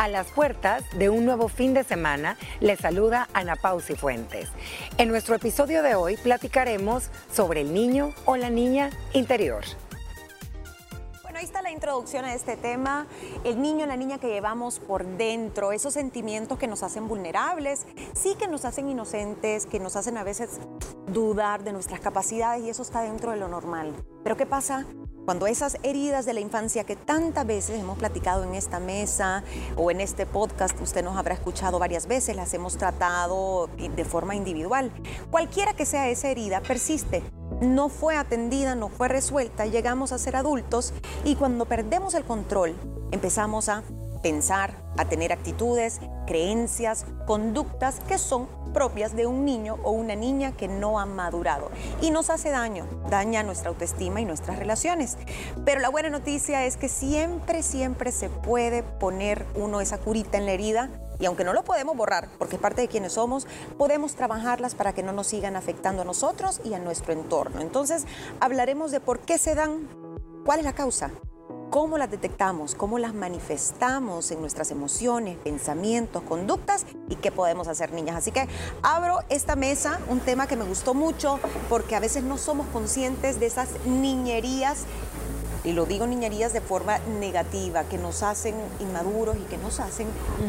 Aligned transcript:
A 0.00 0.08
las 0.08 0.28
puertas 0.28 0.82
de 0.96 1.10
un 1.10 1.26
nuevo 1.26 1.48
fin 1.48 1.74
de 1.74 1.84
semana, 1.84 2.38
les 2.60 2.80
saluda 2.80 3.28
Ana 3.34 3.54
Pausi 3.54 3.96
Fuentes. 3.96 4.48
En 4.96 5.10
nuestro 5.10 5.34
episodio 5.34 5.82
de 5.82 5.94
hoy 5.94 6.16
platicaremos 6.16 7.10
sobre 7.30 7.60
el 7.60 7.74
niño 7.74 8.14
o 8.24 8.38
la 8.38 8.48
niña 8.48 8.88
interior. 9.12 9.62
Bueno, 11.22 11.38
ahí 11.38 11.44
está 11.44 11.60
la 11.60 11.70
introducción 11.70 12.24
a 12.24 12.32
este 12.32 12.56
tema, 12.56 13.06
el 13.44 13.60
niño 13.60 13.84
o 13.84 13.88
la 13.88 13.98
niña 13.98 14.16
que 14.16 14.28
llevamos 14.28 14.78
por 14.78 15.04
dentro, 15.04 15.70
esos 15.70 15.92
sentimientos 15.92 16.56
que 16.56 16.66
nos 16.66 16.82
hacen 16.82 17.06
vulnerables, 17.06 17.84
sí 18.14 18.36
que 18.38 18.48
nos 18.48 18.64
hacen 18.64 18.88
inocentes, 18.88 19.66
que 19.66 19.80
nos 19.80 19.96
hacen 19.96 20.16
a 20.16 20.24
veces 20.24 20.60
dudar 21.08 21.62
de 21.62 21.74
nuestras 21.74 22.00
capacidades 22.00 22.64
y 22.64 22.70
eso 22.70 22.80
está 22.80 23.02
dentro 23.02 23.32
de 23.32 23.36
lo 23.36 23.48
normal. 23.48 23.94
Pero 24.24 24.38
¿qué 24.38 24.46
pasa 24.46 24.86
cuando 25.30 25.46
esas 25.46 25.76
heridas 25.84 26.26
de 26.26 26.34
la 26.34 26.40
infancia 26.40 26.82
que 26.82 26.96
tantas 26.96 27.46
veces 27.46 27.78
hemos 27.78 27.96
platicado 27.96 28.42
en 28.42 28.56
esta 28.56 28.80
mesa 28.80 29.44
o 29.76 29.92
en 29.92 30.00
este 30.00 30.26
podcast, 30.26 30.74
usted 30.80 31.04
nos 31.04 31.16
habrá 31.16 31.34
escuchado 31.34 31.78
varias 31.78 32.08
veces, 32.08 32.34
las 32.34 32.52
hemos 32.52 32.76
tratado 32.76 33.68
de 33.68 34.04
forma 34.04 34.34
individual. 34.34 34.90
Cualquiera 35.30 35.72
que 35.74 35.86
sea 35.86 36.08
esa 36.08 36.30
herida, 36.30 36.60
persiste. 36.62 37.22
No 37.60 37.88
fue 37.88 38.16
atendida, 38.16 38.74
no 38.74 38.88
fue 38.88 39.06
resuelta, 39.06 39.66
llegamos 39.66 40.10
a 40.10 40.18
ser 40.18 40.34
adultos 40.34 40.92
y 41.24 41.36
cuando 41.36 41.64
perdemos 41.64 42.14
el 42.14 42.24
control 42.24 42.74
empezamos 43.12 43.68
a 43.68 43.84
pensar, 44.22 44.74
a 44.96 45.04
tener 45.04 45.32
actitudes, 45.32 46.00
creencias, 46.26 47.06
conductas 47.26 48.00
que 48.00 48.18
son 48.18 48.48
propias 48.72 49.16
de 49.16 49.26
un 49.26 49.44
niño 49.44 49.78
o 49.82 49.90
una 49.90 50.14
niña 50.14 50.52
que 50.52 50.68
no 50.68 51.00
ha 51.00 51.06
madurado 51.06 51.70
y 52.00 52.10
nos 52.10 52.30
hace 52.30 52.50
daño, 52.50 52.86
daña 53.08 53.42
nuestra 53.42 53.70
autoestima 53.70 54.20
y 54.20 54.24
nuestras 54.24 54.58
relaciones. 54.58 55.16
Pero 55.64 55.80
la 55.80 55.88
buena 55.88 56.10
noticia 56.10 56.64
es 56.66 56.76
que 56.76 56.88
siempre, 56.88 57.62
siempre 57.62 58.12
se 58.12 58.28
puede 58.28 58.82
poner 58.82 59.46
uno 59.54 59.80
esa 59.80 59.98
curita 59.98 60.38
en 60.38 60.46
la 60.46 60.52
herida 60.52 60.90
y 61.18 61.26
aunque 61.26 61.44
no 61.44 61.52
lo 61.52 61.64
podemos 61.64 61.96
borrar, 61.96 62.28
porque 62.38 62.56
es 62.56 62.62
parte 62.62 62.80
de 62.80 62.88
quienes 62.88 63.12
somos, 63.12 63.46
podemos 63.76 64.14
trabajarlas 64.14 64.74
para 64.74 64.94
que 64.94 65.02
no 65.02 65.12
nos 65.12 65.26
sigan 65.26 65.54
afectando 65.54 66.02
a 66.02 66.04
nosotros 66.06 66.62
y 66.64 66.72
a 66.72 66.78
nuestro 66.78 67.12
entorno. 67.12 67.60
Entonces, 67.60 68.06
hablaremos 68.40 68.90
de 68.90 69.00
por 69.00 69.20
qué 69.20 69.36
se 69.36 69.54
dan, 69.54 69.86
cuál 70.46 70.60
es 70.60 70.64
la 70.64 70.72
causa, 70.72 71.10
cómo 71.70 71.98
las 71.98 72.10
detectamos, 72.10 72.74
cómo 72.74 72.98
las 72.98 73.14
manifestamos 73.14 74.30
en 74.32 74.40
nuestras 74.40 74.72
emociones, 74.72 75.38
pensamientos, 75.38 76.22
conductas 76.24 76.84
y 77.08 77.14
qué 77.14 77.30
podemos 77.30 77.68
hacer 77.68 77.92
niñas. 77.92 78.16
Así 78.16 78.32
que 78.32 78.48
abro 78.82 79.20
esta 79.28 79.56
mesa, 79.56 80.00
un 80.08 80.20
tema 80.20 80.46
que 80.46 80.56
me 80.56 80.64
gustó 80.64 80.94
mucho 80.94 81.38
porque 81.68 81.94
a 81.94 82.00
veces 82.00 82.24
no 82.24 82.36
somos 82.38 82.66
conscientes 82.68 83.38
de 83.38 83.46
esas 83.46 83.68
niñerías 83.86 84.84
y 85.64 85.72
lo 85.72 85.86
digo 85.86 86.06
niñerías 86.06 86.52
de 86.52 86.60
forma 86.60 86.98
negativa, 87.20 87.84
que 87.84 87.98
nos 87.98 88.22
hacen 88.22 88.54
inmaduros 88.80 89.36
y 89.36 89.44
que 89.44 89.58
nos 89.58 89.80
hacen 89.80 90.06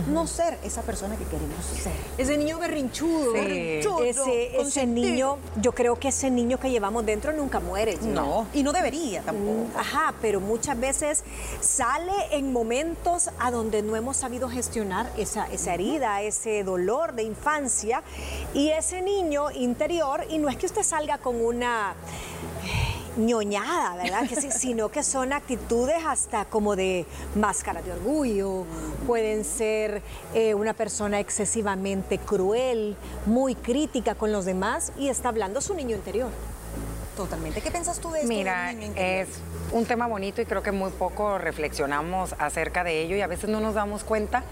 no 0.07 0.27
ser 0.27 0.57
esa 0.63 0.81
persona 0.81 1.17
que 1.17 1.25
queremos 1.25 1.65
ser. 1.65 1.93
Ese 2.17 2.37
niño 2.37 2.59
berrinchudo, 2.59 3.33
berrinchudo 3.33 4.03
ese, 4.03 4.61
ese, 4.61 4.85
niño, 4.85 5.37
yo 5.61 5.73
creo 5.73 5.99
que 5.99 6.09
ese 6.09 6.29
niño 6.31 6.59
que 6.59 6.69
llevamos 6.69 7.05
dentro 7.05 7.33
nunca 7.33 7.59
muere. 7.59 7.97
No, 8.01 8.47
y 8.53 8.63
no 8.63 8.71
debería 8.71 9.21
tampoco. 9.21 9.51
Mm, 9.51 9.77
ajá, 9.77 10.13
pero 10.21 10.39
muchas 10.39 10.79
veces 10.79 11.23
sale 11.59 12.13
en 12.31 12.53
momentos 12.53 13.29
a 13.39 13.51
donde 13.51 13.81
no 13.81 13.95
hemos 13.95 14.17
sabido 14.17 14.49
gestionar 14.49 15.11
esa, 15.17 15.45
esa 15.51 15.73
herida, 15.73 16.21
ese 16.21 16.63
dolor 16.63 17.13
de 17.13 17.23
infancia 17.23 18.03
y 18.53 18.69
ese 18.69 19.01
niño 19.01 19.51
interior, 19.51 20.25
y 20.29 20.37
no 20.37 20.49
es 20.49 20.57
que 20.57 20.65
usted 20.65 20.83
salga 20.83 21.17
con 21.17 21.43
una 21.43 21.95
ñoñada, 23.17 23.95
¿verdad? 23.95 24.27
Que 24.27 24.39
sí, 24.39 24.51
sino 24.57 24.89
que 24.89 25.03
son 25.03 25.33
actitudes 25.33 26.03
hasta 26.05 26.45
como 26.45 26.75
de 26.75 27.05
máscara 27.35 27.81
de 27.81 27.91
orgullo, 27.91 28.65
pueden 29.07 29.43
ser 29.43 30.01
eh, 30.33 30.53
una 30.53 30.73
persona 30.73 31.19
excesivamente 31.19 32.17
cruel, 32.17 32.95
muy 33.25 33.55
crítica 33.55 34.15
con 34.15 34.31
los 34.31 34.45
demás 34.45 34.91
y 34.97 35.09
está 35.09 35.29
hablando 35.29 35.61
su 35.61 35.73
niño 35.73 35.95
interior. 35.95 36.29
Totalmente. 37.21 37.61
¿Qué 37.61 37.69
piensas 37.69 37.99
tú 37.99 38.09
de 38.09 38.21
esto? 38.21 38.33
Mira, 38.33 38.71
es 38.95 39.27
un 39.71 39.85
tema 39.85 40.07
bonito 40.07 40.41
y 40.41 40.45
creo 40.45 40.63
que 40.63 40.71
muy 40.71 40.89
poco 40.89 41.37
reflexionamos 41.37 42.33
acerca 42.39 42.83
de 42.83 42.99
ello 43.03 43.15
y 43.15 43.21
a 43.21 43.27
veces 43.27 43.47
no 43.47 43.59
nos 43.59 43.75
damos 43.75 44.03
cuenta 44.03 44.43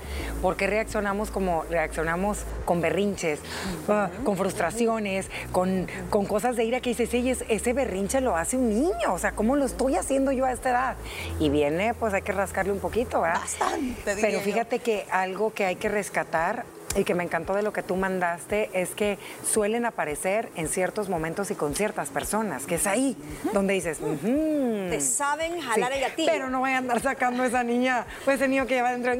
por 0.43 0.55
qué 0.55 0.67
reaccionamos 0.67 1.31
como 1.31 1.63
reaccionamos 1.63 2.43
con 2.65 2.79
berrinches, 2.79 3.39
ah, 3.87 4.11
con 4.23 4.37
frustraciones, 4.37 5.31
con, 5.51 5.87
con, 6.11 6.27
cosas 6.27 6.57
de 6.57 6.63
ira 6.65 6.79
que 6.79 6.91
dices, 6.91 7.09
sí, 7.09 7.33
ese 7.49 7.73
berrinche 7.73 8.21
lo 8.21 8.37
hace 8.37 8.55
un 8.55 8.69
niño, 8.69 9.13
o 9.13 9.17
sea, 9.17 9.31
¿cómo 9.31 9.55
lo 9.55 9.65
estoy 9.65 9.95
haciendo 9.95 10.31
yo 10.31 10.45
a 10.45 10.51
esta 10.51 10.69
edad? 10.69 10.95
Y 11.39 11.49
viene, 11.49 11.95
pues 11.95 12.13
hay 12.13 12.21
que 12.21 12.33
rascarle 12.33 12.71
un 12.71 12.79
poquito, 12.79 13.21
¿verdad? 13.21 13.39
Bastante. 13.39 14.15
Pero 14.21 14.39
fíjate 14.41 14.77
que 14.77 15.07
algo 15.09 15.55
que 15.55 15.65
hay 15.65 15.77
que 15.77 15.89
rescatar 15.89 16.65
y 16.95 17.03
que 17.03 17.13
me 17.13 17.23
encantó 17.23 17.53
de 17.53 17.61
lo 17.61 17.71
que 17.71 17.83
tú 17.83 17.95
mandaste 17.95 18.69
es 18.73 18.91
que 18.91 19.19
suelen 19.45 19.85
aparecer 19.85 20.49
en 20.55 20.67
ciertos 20.67 21.09
momentos 21.09 21.51
y 21.51 21.55
con 21.55 21.75
ciertas 21.75 22.09
personas, 22.09 22.65
que 22.65 22.75
es 22.75 22.87
ahí 22.87 23.15
donde 23.53 23.75
dices, 23.75 23.99
te 23.99 25.01
saben 25.01 25.61
jalar 25.61 25.93
el 25.93 26.01
gatillo. 26.01 26.31
Pero 26.31 26.49
no 26.49 26.59
voy 26.59 26.71
a 26.71 26.79
andar 26.79 27.01
sacando 27.01 27.43
a 27.43 27.47
esa 27.47 27.63
niña 27.63 28.05
o 28.25 28.31
ese 28.31 28.47
niño 28.47 28.65
que 28.65 28.75
lleva 28.75 28.91
dentro. 28.91 29.13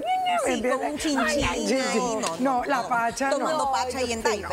Sí, 0.45 0.61
con 0.61 0.85
un 0.85 0.97
chinchín. 0.97 2.21
No, 2.39 2.63
la 2.65 2.87
pacha 2.87 3.29
Tomando 3.29 3.65
no. 3.65 3.71
pacha 3.71 4.01
y 4.01 4.13
en 4.13 4.23
no, 4.23 4.49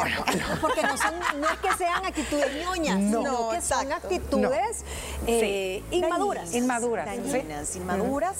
Porque 0.60 0.82
no, 0.82 0.96
son, 0.96 1.14
no 1.40 1.48
es 1.48 1.58
que 1.60 1.72
sean 1.78 2.04
actitudes 2.04 2.64
ñoñas, 2.64 2.96
sino 2.96 3.50
que 3.50 3.60
son 3.60 3.92
actitudes 3.92 4.84
eh, 5.26 5.82
inmaduras. 5.90 6.54
Inmaduras. 6.54 7.06
Dañinas, 7.06 7.76
inmaduras 7.76 8.36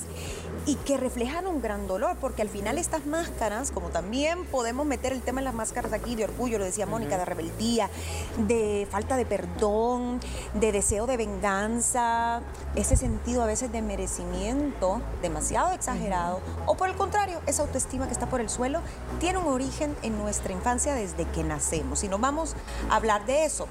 y 0.66 0.74
que 0.74 0.96
reflejan 0.96 1.46
un 1.46 1.62
gran 1.62 1.86
dolor, 1.86 2.16
porque 2.20 2.42
al 2.42 2.48
final 2.48 2.76
estas 2.76 3.06
máscaras, 3.06 3.70
como 3.70 3.90
también 3.90 4.44
podemos 4.46 4.65
meter 4.72 5.12
el 5.12 5.22
tema 5.22 5.40
en 5.40 5.44
las 5.44 5.54
máscaras 5.54 5.92
aquí 5.92 6.14
de 6.14 6.24
orgullo, 6.24 6.58
lo 6.58 6.64
decía 6.64 6.86
Mónica, 6.86 7.18
de 7.18 7.24
rebeldía, 7.24 7.90
de 8.38 8.86
falta 8.90 9.16
de 9.16 9.26
perdón, 9.26 10.20
de 10.54 10.72
deseo 10.72 11.06
de 11.06 11.16
venganza, 11.16 12.40
ese 12.74 12.96
sentido 12.96 13.42
a 13.42 13.46
veces 13.46 13.72
de 13.72 13.82
merecimiento 13.82 15.00
demasiado 15.22 15.72
exagerado, 15.72 16.40
o 16.66 16.76
por 16.76 16.88
el 16.88 16.96
contrario, 16.96 17.40
esa 17.46 17.62
autoestima 17.62 18.06
que 18.06 18.12
está 18.12 18.26
por 18.26 18.40
el 18.40 18.48
suelo, 18.48 18.80
tiene 19.20 19.38
un 19.38 19.46
origen 19.46 19.96
en 20.02 20.18
nuestra 20.18 20.52
infancia 20.52 20.94
desde 20.94 21.24
que 21.30 21.44
nacemos. 21.44 22.04
Y 22.04 22.08
nos 22.08 22.20
vamos 22.20 22.54
a 22.90 22.96
hablar 22.96 23.26
de 23.26 23.44
eso. 23.44 23.66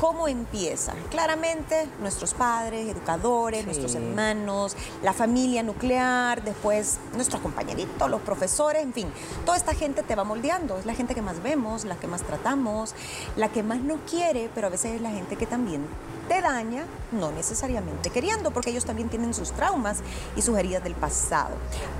¿Cómo 0.00 0.28
empieza? 0.28 0.94
Claramente 1.10 1.88
nuestros 2.00 2.34
padres, 2.34 2.88
educadores, 2.88 3.64
nuestros 3.64 3.94
hermanos, 3.94 4.76
la 5.02 5.12
familia 5.12 5.62
nuclear, 5.62 6.42
después 6.42 6.98
nuestros 7.14 7.42
compañeritos, 7.42 8.10
los 8.10 8.20
profesores, 8.22 8.82
en 8.82 8.92
fin, 8.92 9.12
toda 9.44 9.56
esta 9.56 9.74
gente 9.74 10.02
te 10.02 10.14
va 10.14 10.24
es 10.42 10.86
la 10.86 10.94
gente 10.94 11.14
que 11.14 11.20
más 11.20 11.42
vemos, 11.42 11.84
la 11.84 11.96
que 11.96 12.06
más 12.06 12.22
tratamos, 12.22 12.94
la 13.36 13.48
que 13.48 13.62
más 13.62 13.80
nos 13.80 14.00
quiere, 14.08 14.50
pero 14.54 14.68
a 14.68 14.70
veces 14.70 14.94
es 14.94 15.00
la 15.00 15.10
gente 15.10 15.36
que 15.36 15.46
también 15.46 15.86
te 16.28 16.40
daña, 16.40 16.84
no 17.12 17.30
necesariamente 17.30 18.08
queriendo, 18.08 18.50
porque 18.50 18.70
ellos 18.70 18.86
también 18.86 19.10
tienen 19.10 19.34
sus 19.34 19.52
traumas 19.52 19.98
y 20.36 20.42
sus 20.42 20.56
heridas 20.56 20.82
del 20.82 20.94
pasado. 20.94 21.54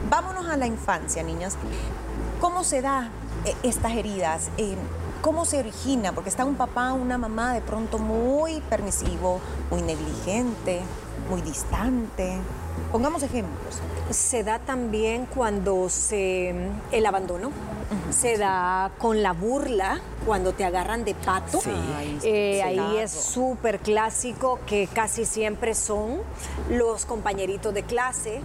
Vámonos 0.09 0.47
a 0.47 0.57
la 0.57 0.67
infancia, 0.67 1.23
niñas. 1.23 1.57
¿Cómo 2.41 2.65
se 2.65 2.81
da 2.81 3.11
eh, 3.45 3.55
estas 3.63 3.93
heridas? 3.93 4.49
Eh, 4.57 4.77
¿Cómo 5.21 5.45
se 5.45 5.59
origina? 5.59 6.13
Porque 6.13 6.31
está 6.31 6.47
un 6.47 6.55
papá, 6.55 6.95
una 6.95 7.19
mamá 7.19 7.53
de 7.53 7.61
pronto 7.61 7.99
muy 7.99 8.63
permisivo, 8.63 9.39
muy 9.71 9.83
negligente, 9.83 10.81
muy 11.29 11.43
distante. 11.43 12.39
Pongamos 12.91 13.23
ejemplos. 13.23 13.81
Se 14.09 14.43
da 14.43 14.59
también 14.61 15.27
cuando 15.27 15.91
se 15.91 16.71
el 16.91 17.07
abandono, 17.07 17.51
se 18.11 18.39
da 18.39 18.93
con 18.99 19.23
la 19.23 19.33
burla, 19.33 20.01
cuando 20.27 20.53
te 20.53 20.65
agarran 20.65 21.05
de 21.05 21.15
pato. 21.15 21.61
Eh, 22.23 22.63
ahí 22.63 22.99
es 22.99 23.11
súper 23.11 23.81
clásico 23.81 24.61
que 24.67 24.89
casi 24.93 25.25
siempre 25.25 25.75
son 25.75 26.21
los 26.69 27.07
compañeritos 27.07 27.73
de 27.75 27.83
clase 27.83 28.43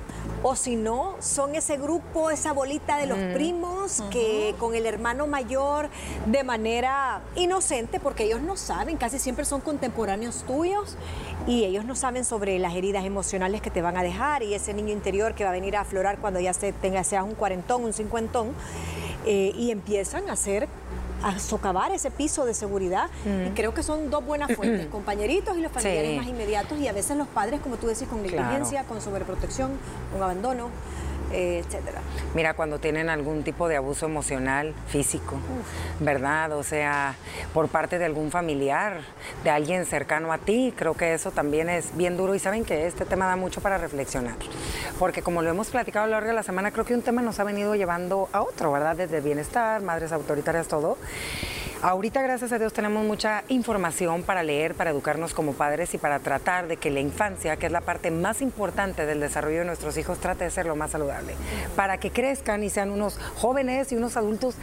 o 0.47 0.55
si 0.55 0.75
no, 0.75 1.15
son 1.19 1.55
ese 1.55 1.77
grupo, 1.77 2.29
esa 2.29 2.53
bolita 2.53 2.97
de 2.97 3.07
los 3.07 3.17
primos 3.33 4.03
que 4.11 4.53
con 4.59 4.75
el 4.75 4.85
hermano 4.85 5.25
mayor 5.25 5.89
de 6.27 6.43
manera 6.43 7.21
inocente, 7.35 7.99
porque 7.99 8.25
ellos 8.25 8.41
no 8.41 8.55
saben, 8.55 8.97
casi 8.97 9.17
siempre 9.17 9.43
son 9.43 9.61
contemporáneos 9.61 10.43
tuyos 10.43 10.97
y 11.47 11.63
ellos 11.63 11.83
no 11.83 11.95
saben 11.95 12.25
sobre 12.25 12.59
las 12.59 12.75
heridas 12.75 13.05
emocionales 13.05 13.61
que 13.61 13.71
te 13.71 13.81
van 13.81 13.97
a 13.97 14.03
dejar 14.03 14.43
y 14.43 14.53
ese 14.53 14.75
niño 14.75 14.93
interior 14.93 15.33
que 15.33 15.43
va 15.43 15.49
a 15.49 15.53
venir 15.53 15.75
a 15.77 15.81
aflorar 15.81 16.19
cuando 16.19 16.39
ya 16.39 16.53
se 16.53 16.73
tenga, 16.73 17.03
sea 17.03 17.23
un 17.23 17.33
cuarentón, 17.33 17.83
un 17.83 17.93
cincuentón, 17.93 18.49
eh, 19.25 19.53
y 19.55 19.71
empiezan 19.71 20.29
a 20.29 20.33
hacer 20.33 20.67
a 21.23 21.39
socavar 21.39 21.91
ese 21.91 22.11
piso 22.11 22.45
de 22.45 22.53
seguridad. 22.53 23.09
Y 23.25 23.49
creo 23.51 23.73
que 23.73 23.81
son 23.81 24.09
dos 24.11 24.23
buenas 24.23 24.51
fuentes, 24.55 24.87
compañeritos 24.87 25.57
y 25.57 25.61
los 25.61 25.71
familiares 25.71 26.17
más 26.17 26.27
inmediatos 26.27 26.77
y 26.79 26.87
a 26.87 26.93
veces 26.93 27.17
los 27.17 27.27
padres, 27.27 27.61
como 27.61 27.77
tú 27.77 27.87
decís, 27.87 28.07
con 28.07 28.21
negligencia, 28.21 28.83
con 28.83 29.01
sobreprotección, 29.01 29.71
con 30.11 30.21
abandono. 30.21 30.69
Eh, 31.35 31.61
etcétera. 31.65 31.99
Mira, 32.33 32.53
cuando 32.53 32.79
tienen 32.79 33.09
algún 33.09 33.43
tipo 33.43 33.67
de 33.67 33.75
abuso 33.75 34.05
emocional, 34.05 34.73
físico, 34.87 35.37
¿verdad? 35.99 36.53
O 36.53 36.63
sea, 36.63 37.15
por 37.53 37.67
parte 37.67 37.99
de 37.99 38.05
algún 38.05 38.31
familiar, 38.31 39.01
de 39.43 39.49
alguien 39.49 39.85
cercano 39.85 40.31
a 40.31 40.37
ti, 40.37 40.73
creo 40.77 40.93
que 40.93 41.13
eso 41.13 41.31
también 41.31 41.67
es 41.67 41.95
bien 41.97 42.15
duro 42.15 42.35
y 42.35 42.39
saben 42.39 42.63
que 42.63 42.87
este 42.87 43.03
tema 43.03 43.27
da 43.27 43.35
mucho 43.35 43.59
para 43.59 43.77
reflexionar, 43.77 44.35
porque 44.97 45.21
como 45.21 45.41
lo 45.41 45.49
hemos 45.49 45.67
platicado 45.67 46.05
a 46.05 46.07
lo 46.07 46.13
largo 46.13 46.29
de 46.29 46.35
la 46.35 46.43
semana, 46.43 46.71
creo 46.71 46.85
que 46.85 46.93
un 46.93 47.01
tema 47.01 47.21
nos 47.21 47.37
ha 47.41 47.43
venido 47.43 47.75
llevando 47.75 48.29
a 48.31 48.41
otro, 48.41 48.71
¿verdad? 48.71 48.95
Desde 48.95 49.19
bienestar, 49.19 49.81
madres 49.81 50.13
autoritarias, 50.13 50.69
todo. 50.69 50.97
Ahorita, 51.87 52.23
gracias 52.23 52.51
a 52.51 52.57
Dios, 52.57 52.73
tenemos 52.73 53.05
mucha 53.05 53.43
información 53.47 54.23
para 54.23 54.41
leer, 54.41 54.73
para 54.73 54.89
educarnos 54.89 55.35
como 55.35 55.53
padres 55.53 55.93
y 55.93 55.99
para 55.99 56.17
tratar 56.17 56.67
de 56.67 56.77
que 56.77 56.89
la 56.89 56.99
infancia, 56.99 57.57
que 57.57 57.67
es 57.67 57.71
la 57.71 57.81
parte 57.81 58.09
más 58.09 58.41
importante 58.41 59.05
del 59.05 59.19
desarrollo 59.19 59.59
de 59.59 59.65
nuestros 59.65 59.95
hijos, 59.99 60.17
trate 60.17 60.45
de 60.45 60.49
ser 60.49 60.65
lo 60.65 60.75
más 60.75 60.89
saludable. 60.89 61.35
Para 61.75 61.99
que 61.99 62.09
crezcan 62.09 62.63
y 62.63 62.71
sean 62.71 62.89
unos 62.89 63.19
jóvenes 63.35 63.91
y 63.91 63.97
unos 63.97 64.17
adultos 64.17 64.55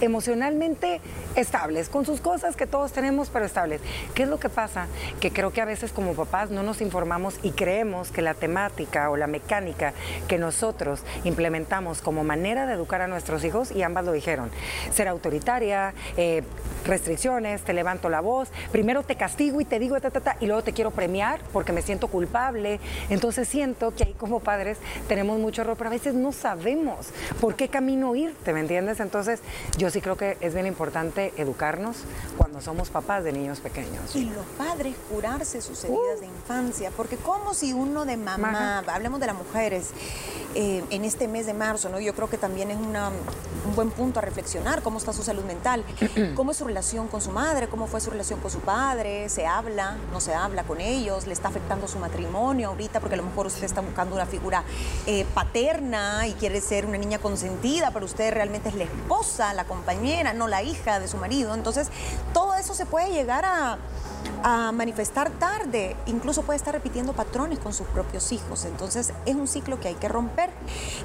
emocionalmente 0.00 1.00
estables, 1.36 1.88
con 1.88 2.04
sus 2.04 2.20
cosas 2.20 2.56
que 2.56 2.66
todos 2.66 2.92
tenemos, 2.92 3.30
pero 3.30 3.44
estables. 3.44 3.80
¿Qué 4.14 4.24
es 4.24 4.28
lo 4.28 4.38
que 4.38 4.48
pasa? 4.48 4.86
Que 5.20 5.30
creo 5.30 5.52
que 5.52 5.60
a 5.60 5.64
veces 5.64 5.92
como 5.92 6.14
papás 6.14 6.50
no 6.50 6.62
nos 6.62 6.80
informamos 6.80 7.36
y 7.42 7.50
creemos 7.50 8.10
que 8.10 8.22
la 8.22 8.34
temática 8.34 9.10
o 9.10 9.16
la 9.16 9.26
mecánica 9.26 9.92
que 10.28 10.38
nosotros 10.38 11.02
implementamos 11.24 12.00
como 12.00 12.24
manera 12.24 12.66
de 12.66 12.74
educar 12.74 13.00
a 13.00 13.08
nuestros 13.08 13.44
hijos, 13.44 13.72
y 13.72 13.82
ambas 13.82 14.04
lo 14.04 14.12
dijeron, 14.12 14.50
ser 14.92 15.08
autoritaria, 15.08 15.94
eh, 16.16 16.42
restricciones, 16.84 17.62
te 17.62 17.72
levanto 17.72 18.08
la 18.08 18.20
voz, 18.20 18.50
primero 18.70 19.02
te 19.02 19.16
castigo 19.16 19.60
y 19.60 19.64
te 19.64 19.78
digo, 19.78 20.00
ta, 20.00 20.10
ta, 20.10 20.36
y 20.40 20.46
luego 20.46 20.62
te 20.62 20.72
quiero 20.72 20.90
premiar 20.90 21.40
porque 21.52 21.72
me 21.72 21.82
siento 21.82 22.08
culpable. 22.08 22.80
Entonces 23.08 23.48
siento 23.48 23.94
que 23.94 24.04
ahí 24.04 24.14
como 24.14 24.40
padres 24.40 24.78
tenemos 25.08 25.38
mucho 25.38 25.62
error, 25.62 25.76
pero 25.76 25.88
a 25.88 25.92
veces 25.92 26.14
no 26.14 26.32
sabemos 26.32 27.08
por 27.40 27.56
qué 27.56 27.68
camino 27.68 28.14
ir, 28.14 28.34
¿te 28.44 28.52
me 28.52 28.60
entiendes? 28.60 29.00
Entonces 29.00 29.40
yo 29.78 29.83
sí 29.90 30.00
creo 30.00 30.16
que 30.16 30.36
es 30.40 30.54
bien 30.54 30.66
importante 30.66 31.32
educarnos 31.36 31.98
cuando 32.36 32.60
somos 32.60 32.90
papás 32.90 33.24
de 33.24 33.32
niños 33.32 33.60
pequeños. 33.60 34.14
Y 34.14 34.24
los 34.26 34.46
padres 34.58 34.94
curarse 35.10 35.60
sus 35.60 35.82
heridas 35.84 36.20
de 36.20 36.26
infancia, 36.26 36.90
porque 36.96 37.16
como 37.16 37.54
si 37.54 37.72
uno 37.72 38.04
de 38.04 38.16
mamá, 38.16 38.78
hablemos 38.86 39.20
de 39.20 39.26
las 39.26 39.36
mujeres, 39.36 39.90
eh, 40.54 40.84
en 40.90 41.04
este 41.04 41.26
mes 41.26 41.46
de 41.46 41.54
marzo, 41.54 41.88
¿no? 41.88 41.98
Yo 41.98 42.14
creo 42.14 42.30
que 42.30 42.38
también 42.38 42.70
es 42.70 42.76
un 42.76 43.74
buen 43.74 43.90
punto 43.90 44.20
a 44.20 44.22
reflexionar 44.22 44.82
cómo 44.82 44.98
está 44.98 45.12
su 45.12 45.24
salud 45.24 45.42
mental, 45.44 45.84
cómo 46.36 46.52
es 46.52 46.56
su 46.58 46.64
relación 46.64 47.08
con 47.08 47.20
su 47.20 47.32
madre, 47.32 47.66
cómo 47.66 47.88
fue 47.88 48.00
su 48.00 48.10
relación 48.10 48.38
con 48.38 48.50
su 48.50 48.60
padre, 48.60 49.28
se 49.28 49.46
habla, 49.46 49.96
no 50.12 50.20
se 50.20 50.32
habla 50.32 50.62
con 50.62 50.80
ellos, 50.80 51.26
le 51.26 51.32
está 51.32 51.48
afectando 51.48 51.88
su 51.88 51.98
matrimonio 51.98 52.68
ahorita, 52.68 53.00
porque 53.00 53.14
a 53.14 53.16
lo 53.16 53.24
mejor 53.24 53.46
usted 53.46 53.64
está 53.64 53.80
buscando 53.80 54.14
una 54.14 54.26
figura 54.26 54.62
eh, 55.06 55.26
paterna 55.34 56.28
y 56.28 56.34
quiere 56.34 56.60
ser 56.60 56.86
una 56.86 56.98
niña 56.98 57.18
consentida, 57.18 57.90
pero 57.90 58.06
usted 58.06 58.32
realmente 58.32 58.68
es 58.68 58.76
la 58.76 58.84
esposa, 58.84 59.52
la 59.54 59.64
compañera, 59.74 60.32
no 60.32 60.48
la 60.48 60.62
hija 60.62 61.00
de 61.00 61.08
su 61.08 61.16
marido. 61.16 61.54
Entonces, 61.54 61.88
todo 62.32 62.54
eso 62.54 62.74
se 62.74 62.86
puede 62.86 63.10
llegar 63.10 63.44
a, 63.44 63.78
a 64.42 64.72
manifestar 64.72 65.30
tarde, 65.30 65.96
incluso 66.06 66.42
puede 66.42 66.58
estar 66.58 66.74
repitiendo 66.74 67.12
patrones 67.12 67.58
con 67.58 67.72
sus 67.72 67.86
propios 67.88 68.30
hijos. 68.32 68.64
Entonces 68.64 69.12
es 69.26 69.34
un 69.34 69.48
ciclo 69.48 69.80
que 69.80 69.88
hay 69.88 69.94
que 69.94 70.08
romper. 70.08 70.50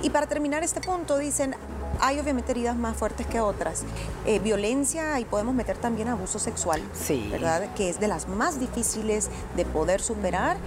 Y 0.01 0.09
para 0.09 0.27
terminar 0.27 0.63
este 0.63 0.81
punto, 0.81 1.17
dicen, 1.17 1.55
hay 2.01 2.19
obviamente 2.19 2.51
heridas 2.51 2.75
más 2.75 2.95
fuertes 2.97 3.27
que 3.27 3.39
otras. 3.39 3.83
Eh, 4.25 4.39
violencia 4.39 5.19
y 5.19 5.25
podemos 5.25 5.55
meter 5.55 5.77
también 5.77 6.09
abuso 6.09 6.39
sexual, 6.39 6.81
sí. 6.93 7.27
¿verdad? 7.31 7.73
Que 7.75 7.89
es 7.89 7.99
de 7.99 8.07
las 8.07 8.27
más 8.27 8.59
difíciles 8.59 9.29
de 9.55 9.65
poder 9.65 10.01
superar. 10.01 10.57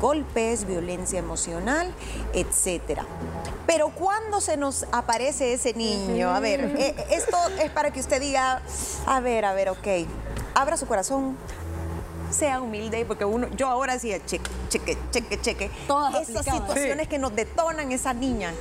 Golpes, 0.00 0.66
violencia 0.66 1.18
emocional, 1.18 1.92
etcétera. 2.32 3.04
Pero 3.66 3.90
cuando 3.90 4.40
se 4.40 4.56
nos 4.56 4.86
aparece 4.92 5.52
ese 5.52 5.74
niño, 5.74 6.30
a 6.30 6.40
ver, 6.40 6.74
eh, 6.78 6.94
esto 7.10 7.36
es 7.60 7.70
para 7.70 7.90
que 7.90 8.00
usted 8.00 8.20
diga, 8.20 8.62
a 9.06 9.20
ver, 9.20 9.44
a 9.44 9.52
ver, 9.52 9.68
ok, 9.70 9.86
abra 10.54 10.76
su 10.76 10.86
corazón, 10.86 11.36
sea 12.30 12.60
humilde, 12.60 13.04
porque 13.06 13.24
uno, 13.24 13.48
yo 13.56 13.68
ahora 13.68 13.94
decía, 13.94 14.24
cheque, 14.24 14.50
cheque, 14.68 14.98
cheque, 15.10 15.40
cheque. 15.40 15.70
Todas 15.86 16.28
Esas 16.28 16.44
situaciones 16.44 17.08
que 17.08 17.18
nos 17.18 17.34
detonan 17.34 17.92
esa 17.92 18.12
niña. 18.14 18.52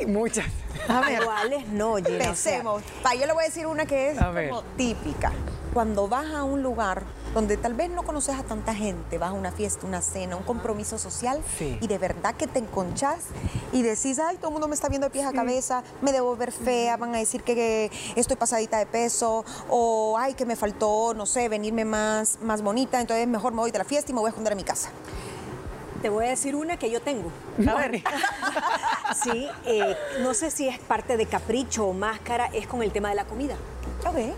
Uy, 0.00 0.06
muchas. 0.06 0.46
A 0.88 1.00
ver, 1.00 1.24
¿cuáles 1.24 1.66
no, 1.68 1.96
Gina? 1.96 2.18
Pensemos. 2.18 2.82
yo 3.18 3.26
le 3.26 3.32
voy 3.32 3.44
a 3.44 3.46
decir 3.46 3.66
una 3.66 3.86
que 3.86 4.10
es 4.10 4.18
como 4.18 4.62
típica. 4.76 5.32
Cuando 5.72 6.08
vas 6.08 6.32
a 6.32 6.44
un 6.44 6.62
lugar 6.62 7.02
donde 7.34 7.56
tal 7.56 7.74
vez 7.74 7.90
no 7.90 8.04
conoces 8.04 8.36
a 8.36 8.44
tanta 8.44 8.74
gente, 8.74 9.18
vas 9.18 9.30
a 9.30 9.32
una 9.32 9.50
fiesta, 9.50 9.86
una 9.86 10.00
cena, 10.00 10.36
un 10.36 10.44
compromiso 10.44 10.98
social 10.98 11.42
y 11.80 11.86
de 11.86 11.98
verdad 11.98 12.34
que 12.36 12.46
te 12.46 12.60
enconchas 12.60 13.24
y 13.72 13.82
decís, 13.82 14.20
ay, 14.20 14.36
todo 14.36 14.48
el 14.48 14.52
mundo 14.52 14.68
me 14.68 14.74
está 14.74 14.88
viendo 14.88 15.08
de 15.08 15.10
pies 15.10 15.26
a 15.26 15.32
cabeza, 15.32 15.82
me 16.00 16.12
debo 16.12 16.36
ver 16.36 16.52
fea, 16.52 16.96
van 16.96 17.14
a 17.14 17.18
decir 17.18 17.42
que 17.42 17.90
estoy 18.14 18.36
pasadita 18.36 18.78
de 18.78 18.86
peso 18.86 19.44
o 19.68 20.16
ay, 20.16 20.34
que 20.34 20.46
me 20.46 20.54
faltó, 20.54 21.12
no 21.14 21.26
sé, 21.26 21.48
venirme 21.48 21.84
más, 21.84 22.38
más 22.40 22.62
bonita, 22.62 23.00
entonces 23.00 23.26
mejor 23.26 23.52
me 23.52 23.58
voy 23.58 23.72
de 23.72 23.78
la 23.78 23.84
fiesta 23.84 24.12
y 24.12 24.14
me 24.14 24.20
voy 24.20 24.28
a 24.28 24.30
esconder 24.30 24.52
a 24.52 24.56
mi 24.56 24.64
casa. 24.64 24.90
Te 26.02 26.10
voy 26.10 26.26
a 26.26 26.28
decir 26.28 26.54
una 26.54 26.76
que 26.76 26.90
yo 26.90 27.00
tengo. 27.00 27.32
A 27.66 27.74
ver. 27.76 28.02
sí, 29.24 29.48
eh, 29.64 29.96
no 30.20 30.34
sé 30.34 30.50
si 30.50 30.68
es 30.68 30.78
parte 30.78 31.16
de 31.16 31.24
capricho 31.24 31.86
o 31.86 31.94
máscara, 31.94 32.46
es 32.52 32.66
con 32.66 32.82
el 32.82 32.92
tema 32.92 33.08
de 33.08 33.14
la 33.14 33.24
comida. 33.24 33.56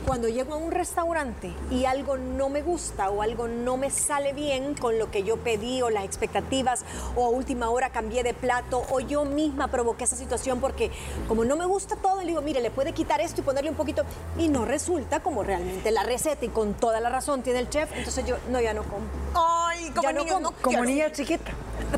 Cuando 0.07 0.29
llego 0.29 0.55
a 0.55 0.57
un 0.57 0.71
restaurante 0.71 1.53
y 1.71 1.85
algo 1.85 2.17
no 2.17 2.49
me 2.49 2.63
gusta 2.63 3.11
o 3.11 3.21
algo 3.21 3.47
no 3.47 3.77
me 3.77 3.91
sale 3.91 4.33
bien 4.33 4.75
con 4.75 4.99
lo 4.99 5.11
que 5.11 5.23
yo 5.23 5.37
pedí 5.37 5.83
o 5.83 5.91
las 5.91 6.05
expectativas 6.05 6.83
o 7.15 7.27
a 7.27 7.29
última 7.29 7.69
hora 7.69 7.91
cambié 7.91 8.23
de 8.23 8.33
plato 8.33 8.83
o 8.91 9.01
yo 9.01 9.27
misma 9.27 9.69
provoqué 9.69 10.05
esa 10.05 10.17
situación 10.17 10.61
porque 10.61 10.91
como 11.29 11.45
no 11.45 11.57
me 11.57 11.67
gusta 11.67 11.95
todo, 11.97 12.21
le 12.21 12.29
digo, 12.29 12.41
mire, 12.41 12.63
le 12.63 12.71
puede 12.71 12.93
quitar 12.93 13.21
esto 13.21 13.43
y 13.43 13.45
ponerle 13.45 13.69
un 13.69 13.77
poquito 13.77 14.05
y 14.39 14.49
no 14.49 14.65
resulta 14.65 15.21
como 15.21 15.43
realmente 15.43 15.91
la 15.91 16.05
receta 16.05 16.47
y 16.47 16.49
con 16.49 16.73
toda 16.73 16.99
la 17.01 17.11
razón 17.11 17.43
tiene 17.43 17.59
el 17.59 17.69
chef, 17.69 17.91
entonces 17.95 18.25
yo 18.25 18.37
no, 18.49 18.63
ya 18.63 18.73
no 18.73 18.83
como. 18.85 19.05
Ay, 19.35 19.91
como, 19.91 20.11
niña, 20.11 20.39
como 20.63 20.85
niña 20.87 21.13
chiquita 21.13 21.53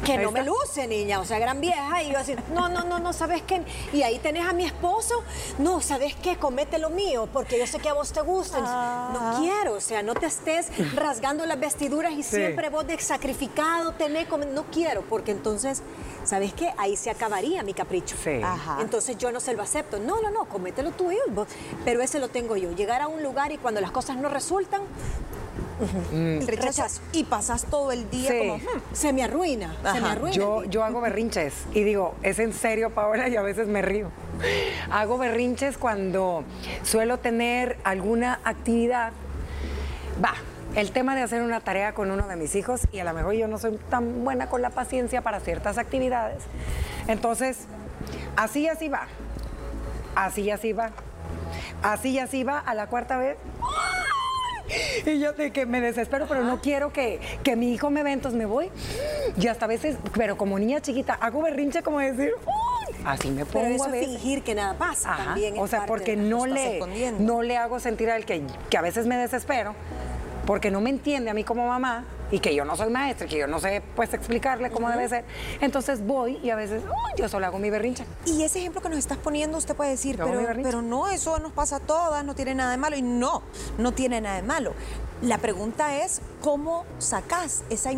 que 0.05 0.19
no 0.19 0.31
me 0.31 0.44
luce, 0.44 0.87
niña, 0.87 1.20
o 1.20 1.25
sea, 1.25 1.38
gran 1.38 1.61
vieja, 1.61 2.02
y 2.02 2.12
yo 2.12 2.19
así, 2.19 2.35
no, 2.55 2.69
no, 2.69 2.85
no, 2.85 2.99
no, 2.99 3.12
¿sabes 3.12 3.43
qué? 3.43 3.62
Y 3.93 4.02
ahí 4.02 4.19
tenés 4.19 4.46
a 4.46 4.52
mi 4.52 4.64
esposo, 4.64 5.23
no, 5.58 5.81
¿sabes 5.81 6.14
qué? 6.17 6.37
Comete 6.37 6.79
lo 6.79 6.90
mío, 6.90 7.29
porque 7.32 7.58
yo 7.58 7.67
sé 7.67 7.79
que 7.79 7.88
a 7.88 7.94
vos 7.94 8.12
te 8.12 8.20
gusta. 8.20 8.61
No 8.61 8.67
ah. 8.67 9.37
quiero, 9.40 9.75
o 9.75 9.81
sea, 9.81 10.02
no 10.02 10.14
te 10.14 10.26
estés 10.26 10.69
rasgando 10.94 11.46
las 11.46 11.58
vestiduras 11.58 12.12
y 12.12 12.23
siempre 12.23 12.69
vos 12.69 12.87
de 12.87 12.99
sacrificado 12.99 13.93
tenés, 13.93 14.29
no 14.52 14.64
quiero, 14.64 15.02
porque 15.02 15.32
entonces, 15.32 15.82
¿sabes 16.25 16.52
qué? 16.52 16.73
Ahí 16.76 16.96
se 16.96 17.11
acabaría 17.11 17.62
mi 17.62 17.75
capricho. 17.75 18.17
Sí. 18.23 18.41
Entonces 18.81 19.17
yo 19.19 19.32
no 19.32 19.41
se 19.41 19.55
lo 19.55 19.62
acepto. 19.62 19.99
No, 19.99 20.20
no, 20.20 20.31
no, 20.31 20.44
comete 20.46 20.82
lo 20.82 20.91
tuyo, 20.93 21.20
pero 21.84 22.02
ese 22.02 22.19
lo 22.19 22.29
tengo 22.29 22.56
yo. 22.56 22.73
Llegar 22.73 23.00
a 23.00 23.08
un 23.08 23.23
lugar 23.23 23.52
y 23.52 23.58
cuando 23.58 23.81
las 23.81 23.91
cosas 23.91 24.17
no 24.17 24.29
resultan, 24.29 24.82
Mm. 26.13 26.39
Y 27.13 27.25
pasas 27.25 27.65
todo 27.67 27.93
el 27.93 28.11
día 28.11 28.39
como, 28.39 28.57
hmm, 28.57 28.81
se 28.93 29.13
me 29.13 29.23
arruina, 29.23 29.77
se 29.93 30.01
me 30.01 30.09
arruina. 30.09 30.37
Yo, 30.37 30.65
yo 30.65 30.85
hago 30.85 31.01
berrinches 31.01 31.55
y 31.73 31.85
digo, 31.85 32.15
es 32.23 32.39
en 32.39 32.53
serio, 32.53 32.91
Paola, 32.91 33.29
y 33.29 33.37
a 33.37 33.43
veces 33.43 33.69
me 33.69 33.83
río. 33.83 34.11
Hago 34.91 35.19
berrinches 35.19 35.79
cuando 35.79 36.44
suelo 36.82 37.19
tener 37.19 37.79
alguna 37.85 38.41
actividad. 38.44 39.13
Va, 40.23 40.35
el 40.75 40.91
tema 40.91 41.15
de 41.15 41.23
hacer 41.23 41.43
una 41.43 41.61
tarea 41.61 41.94
con 41.94 42.11
uno 42.11 42.27
de 42.27 42.37
mis 42.37 42.55
hijos 42.55 42.82
y 42.93 42.99
a 42.99 43.05
lo 43.05 43.13
mejor 43.15 43.35
yo 43.35 43.49
no 43.49 43.58
soy 43.58 43.79
tan 43.91 44.25
buena 44.25 44.49
con 44.49 44.63
la 44.63 44.70
paciencia 44.70 45.23
para 45.23 45.41
ciertas 45.41 45.79
actividades. 45.79 46.43
Entonces, 47.06 47.67
así 48.37 48.69
así 48.69 48.89
va. 48.89 49.06
Así 50.15 50.51
así 50.51 50.73
va. 50.73 50.91
Así 51.82 52.19
así 52.19 52.44
va 52.44 52.58
a 52.58 52.75
la 52.75 52.87
cuarta 52.89 53.19
vez. 53.19 53.37
Y 55.06 55.20
yo 55.20 55.32
de 55.32 55.51
que 55.53 55.67
me 55.67 55.81
desespero, 55.81 56.27
pero 56.29 56.44
no 56.44 56.60
quiero 56.60 56.93
que, 56.93 57.20
que 57.43 57.56
mi 57.56 57.72
hijo 57.72 57.91
me 57.91 58.03
ve, 58.03 58.13
entonces 58.13 58.39
me 58.39 58.46
voy. 58.46 58.70
Y 59.41 59.46
hasta 59.46 59.65
a 59.65 59.69
veces, 59.69 59.96
pero 60.15 60.37
como 60.37 60.58
niña 60.58 60.81
chiquita, 60.81 61.15
hago 61.15 61.43
berrinche 61.43 61.82
como 61.82 62.01
decir, 62.01 62.32
Así 63.05 63.31
me 63.31 63.44
pongo 63.44 63.65
pero 63.65 63.75
eso 63.75 63.84
a 63.84 63.91
fingir 63.91 64.43
que 64.43 64.55
nada 64.55 64.75
pasa 64.77 65.17
también. 65.17 65.55
o 65.58 65.67
sea, 65.67 65.87
porque 65.87 66.17
no 66.17 66.46
le, 66.46 66.81
no 67.19 67.43
le 67.43 67.56
hago 67.56 67.81
sentir 67.81 68.10
al 68.10 68.25
que, 68.25 68.43
que 68.69 68.77
a 68.77 68.82
veces 68.82 69.06
me 69.06 69.17
desespero, 69.17 69.75
porque 70.46 70.70
no 70.70 70.81
me 70.81 70.91
entiende 70.91 71.31
a 71.31 71.34
mí 71.34 71.44
como 71.44 71.67
mamá 71.67 72.05
y 72.31 72.41
que 72.41 72.55
yo 72.55 72.65
no 72.65 72.77
soy 72.77 72.91
maestra, 72.91 73.27
que 73.27 73.39
yo 73.39 73.47
no 73.47 73.58
sé 73.61 73.82
pues 73.97 74.13
explicarle 74.15 74.70
cómo 74.70 74.91
debe 74.91 75.08
ser. 75.08 75.25
Entonces 75.61 76.05
voy 76.05 76.39
y 76.43 76.51
a 76.51 76.56
veces 76.56 76.82
yo 77.17 77.29
solo 77.29 77.47
hago 77.47 77.58
mi 77.58 77.70
berrincha. 77.70 78.05
Y 78.27 78.43
ese 78.43 78.58
ejemplo 78.61 78.81
que 78.81 78.89
nos 78.89 78.99
estás 78.99 79.19
poniendo, 79.19 79.58
usted 79.58 79.75
puede 79.75 79.91
decir, 79.91 80.17
pero, 80.17 80.43
pero 80.63 80.82
no, 80.82 81.08
eso 81.08 81.39
nos 81.39 81.53
pasa 81.53 81.77
a 81.77 81.81
todas, 81.81 82.25
no 82.25 82.35
tiene 82.35 82.55
nada 82.55 82.70
de 82.70 82.77
malo. 82.77 82.97
Y 82.97 83.03
no, 83.03 83.43
no 83.79 83.93
tiene 83.93 84.20
nada 84.20 84.37
de 84.37 84.43
malo. 84.43 84.75
La 85.23 85.39
pregunta 85.39 85.97
es, 85.97 86.20
¿cómo 86.41 86.85
sacas 86.99 87.65
esa 87.70 87.91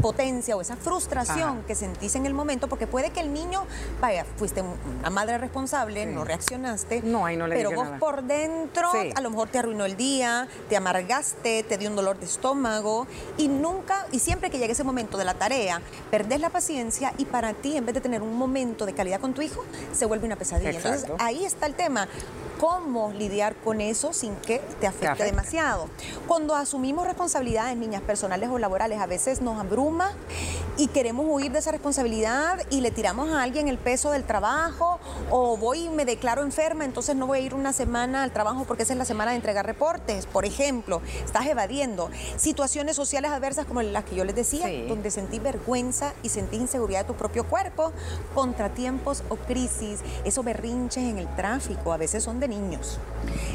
potencia 0.00 0.56
o 0.56 0.60
esa 0.60 0.76
frustración 0.76 1.62
que 1.64 1.74
sentís 1.74 2.14
en 2.16 2.26
el 2.26 2.34
momento, 2.34 2.68
porque 2.68 2.86
puede 2.86 3.10
que 3.10 3.20
el 3.20 3.32
niño, 3.32 3.64
vaya, 4.00 4.24
fuiste 4.36 4.62
una 4.98 5.10
madre 5.10 5.38
responsable, 5.38 6.06
no 6.06 6.24
reaccionaste, 6.24 7.02
no, 7.02 7.26
ahí 7.26 7.36
no 7.36 7.46
le 7.46 7.56
pero 7.56 7.72
vos 7.72 7.88
por 7.98 8.22
dentro 8.22 8.90
a 9.14 9.20
lo 9.20 9.30
mejor 9.30 9.48
te 9.48 9.58
arruinó 9.58 9.84
el 9.84 9.96
día, 9.96 10.48
te 10.68 10.76
amargaste, 10.76 11.62
te 11.62 11.78
dio 11.78 11.88
un 11.88 11.96
dolor 11.96 12.18
de 12.18 12.26
estómago 12.26 13.06
y 13.36 13.48
nunca, 13.48 14.06
y 14.12 14.18
siempre 14.18 14.50
que 14.50 14.58
llegue 14.58 14.72
ese 14.72 14.84
momento 14.84 15.18
de 15.18 15.24
la 15.24 15.34
tarea, 15.34 15.80
perdés 16.10 16.40
la 16.40 16.50
paciencia 16.50 17.12
y 17.18 17.24
para 17.24 17.54
ti, 17.54 17.76
en 17.76 17.86
vez 17.86 17.94
de 17.94 18.00
tener 18.00 18.22
un 18.22 18.36
momento 18.36 18.86
de 18.86 18.94
calidad 18.94 19.20
con 19.20 19.34
tu 19.34 19.42
hijo, 19.42 19.64
se 19.92 20.06
vuelve 20.06 20.26
una 20.26 20.36
pesadilla. 20.36 20.70
Entonces 20.70 21.10
ahí 21.18 21.44
está 21.44 21.66
el 21.66 21.74
tema 21.74 22.08
cómo 22.58 23.12
lidiar 23.12 23.54
con 23.56 23.80
eso 23.80 24.12
sin 24.12 24.34
que 24.36 24.60
te 24.80 24.86
afecte, 24.86 25.24
demasiado. 25.24 25.88
Cuando 26.26 26.54
asumimos 26.54 27.06
responsabilidades, 27.06 27.76
niñas 27.76 28.02
personales 28.02 28.48
o 28.50 28.58
laborales, 28.58 29.00
a 29.00 29.06
veces 29.06 29.40
nos 29.40 29.60
abruma 29.60 29.95
y 30.78 30.88
queremos 30.88 31.26
huir 31.28 31.52
de 31.52 31.58
esa 31.58 31.72
responsabilidad 31.72 32.60
y 32.70 32.80
le 32.80 32.90
tiramos 32.90 33.30
a 33.30 33.42
alguien 33.42 33.68
el 33.68 33.78
peso 33.78 34.10
del 34.10 34.24
trabajo 34.24 35.00
o 35.30 35.56
voy 35.56 35.86
y 35.86 35.88
me 35.88 36.04
declaro 36.04 36.42
enferma, 36.42 36.84
entonces 36.84 37.16
no 37.16 37.26
voy 37.26 37.38
a 37.38 37.40
ir 37.40 37.54
una 37.54 37.72
semana 37.72 38.22
al 38.22 38.32
trabajo 38.32 38.64
porque 38.64 38.82
esa 38.82 38.92
es 38.92 38.98
la 38.98 39.04
semana 39.04 39.30
de 39.30 39.36
entregar 39.36 39.64
reportes. 39.64 40.26
Por 40.26 40.44
ejemplo, 40.44 41.00
estás 41.24 41.46
evadiendo 41.46 42.10
situaciones 42.36 42.96
sociales 42.96 43.30
adversas 43.30 43.64
como 43.64 43.80
las 43.82 44.04
que 44.04 44.16
yo 44.16 44.24
les 44.24 44.36
decía, 44.36 44.68
donde 44.86 45.10
sentí 45.10 45.38
vergüenza 45.38 46.12
y 46.22 46.28
sentí 46.28 46.56
inseguridad 46.56 47.00
de 47.00 47.06
tu 47.06 47.14
propio 47.14 47.44
cuerpo, 47.44 47.92
contratiempos 48.34 49.22
o 49.28 49.36
crisis, 49.36 50.00
esos 50.24 50.44
berrinches 50.44 51.04
en 51.04 51.18
el 51.18 51.34
tráfico, 51.36 51.92
a 51.92 51.96
veces 51.96 52.22
son 52.22 52.38
de 52.40 52.48
niños. 52.48 52.98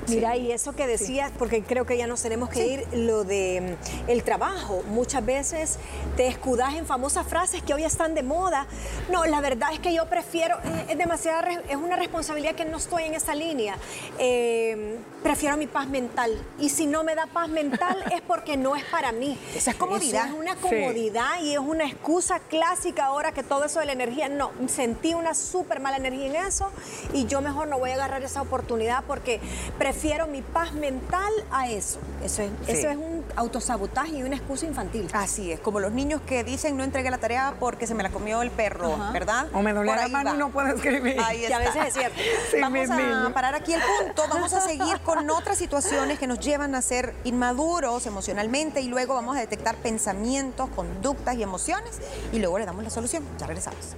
Mira, 0.07 0.35
y 0.35 0.51
eso 0.51 0.73
que 0.73 0.87
decías, 0.87 1.31
porque 1.37 1.63
creo 1.63 1.85
que 1.85 1.97
ya 1.97 2.07
nos 2.07 2.21
tenemos 2.21 2.49
que 2.49 2.67
ir, 2.67 2.87
lo 2.93 3.23
de 3.23 3.77
mm, 3.77 4.09
el 4.09 4.23
trabajo. 4.23 4.83
Muchas 4.89 5.25
veces 5.25 5.77
te 6.21 6.27
escudas 6.27 6.75
en 6.75 6.85
famosas 6.85 7.25
frases 7.25 7.63
que 7.63 7.73
hoy 7.73 7.83
están 7.83 8.13
de 8.13 8.21
moda. 8.21 8.67
No, 9.09 9.25
la 9.25 9.41
verdad 9.41 9.69
es 9.73 9.79
que 9.79 9.91
yo 9.91 10.05
prefiero, 10.05 10.55
eh, 10.57 10.85
es 10.89 10.97
demasiada, 10.99 11.49
es 11.67 11.75
una 11.75 11.95
responsabilidad 11.95 12.53
que 12.53 12.63
no 12.63 12.77
estoy 12.77 13.05
en 13.05 13.15
esa 13.15 13.33
línea. 13.33 13.75
Eh, 14.19 14.99
prefiero 15.23 15.57
mi 15.57 15.65
paz 15.65 15.87
mental. 15.87 16.39
Y 16.59 16.69
si 16.69 16.85
no 16.85 17.03
me 17.03 17.15
da 17.15 17.25
paz 17.25 17.49
mental 17.49 17.97
es 18.13 18.21
porque 18.21 18.55
no 18.55 18.75
es 18.75 18.83
para 18.83 19.11
mí. 19.11 19.35
Esa 19.55 19.71
es 19.71 19.77
comodidad. 19.77 20.27
es 20.27 20.33
una 20.33 20.55
comodidad 20.57 21.41
y 21.41 21.53
es 21.53 21.59
una 21.59 21.85
excusa 21.87 22.39
clásica 22.39 23.05
ahora 23.05 23.31
que 23.31 23.41
todo 23.41 23.65
eso 23.65 23.79
de 23.79 23.87
la 23.87 23.93
energía, 23.93 24.29
no, 24.29 24.51
sentí 24.67 25.15
una 25.15 25.33
súper 25.33 25.79
mala 25.79 25.97
energía 25.97 26.27
en 26.27 26.35
eso 26.35 26.69
y 27.13 27.25
yo 27.25 27.41
mejor 27.41 27.67
no 27.67 27.79
voy 27.79 27.89
a 27.89 27.95
agarrar 27.95 28.21
esa 28.21 28.43
oportunidad 28.43 29.05
porque 29.07 29.39
prefiero 29.79 30.27
mi 30.27 30.43
paz 30.43 30.73
mental 30.73 31.33
a 31.49 31.67
eso. 31.67 31.97
Eso 32.23 32.43
es, 32.43 32.51
eso 32.67 32.89
es 32.89 32.97
un 32.97 33.20
autosabotaje 33.35 34.17
y 34.17 34.23
una 34.23 34.35
excusa 34.35 34.65
infantil. 34.65 35.07
Así 35.13 35.51
es, 35.51 35.59
como 35.59 35.79
los 35.79 35.91
niños 35.91 36.21
que 36.21 36.43
dicen 36.43 36.77
no 36.77 36.83
entregué 36.83 37.09
la 37.09 37.17
tarea 37.17 37.55
porque 37.59 37.87
se 37.87 37.95
me 37.95 38.03
la 38.03 38.09
comió 38.09 38.41
el 38.41 38.51
perro, 38.51 38.97
¿verdad? 39.11 39.47
O 39.53 39.61
me 39.61 39.73
duele 39.73 39.95
la 39.95 40.07
mano 40.07 40.35
y 40.35 40.37
no 40.37 40.49
puedo 40.49 40.67
escribir. 40.69 41.19
Ahí 41.19 41.43
está. 41.43 41.57
a 41.57 41.59
veces 41.59 41.85
es 41.87 41.93
cierto. 41.93 42.19
vamos 42.61 42.89
a 42.89 43.33
parar 43.33 43.55
aquí 43.55 43.73
el 43.73 43.81
punto, 43.81 44.23
vamos 44.29 44.53
a 44.53 44.61
seguir 44.67 44.99
con 45.01 45.29
otras 45.29 45.57
situaciones 45.57 46.19
que 46.19 46.27
nos 46.27 46.39
llevan 46.39 46.75
a 46.75 46.81
ser 46.81 47.13
inmaduros 47.23 48.05
emocionalmente 48.05 48.81
y 48.81 48.87
luego 48.87 49.13
vamos 49.13 49.37
a 49.37 49.39
detectar 49.39 49.75
pensamientos, 49.75 50.69
conductas 50.75 51.35
y 51.35 51.43
emociones 51.43 51.99
y 52.31 52.39
luego 52.39 52.59
le 52.59 52.65
damos 52.65 52.83
la 52.83 52.89
solución. 52.89 53.23
Ya 53.37 53.47
regresamos. 53.47 53.95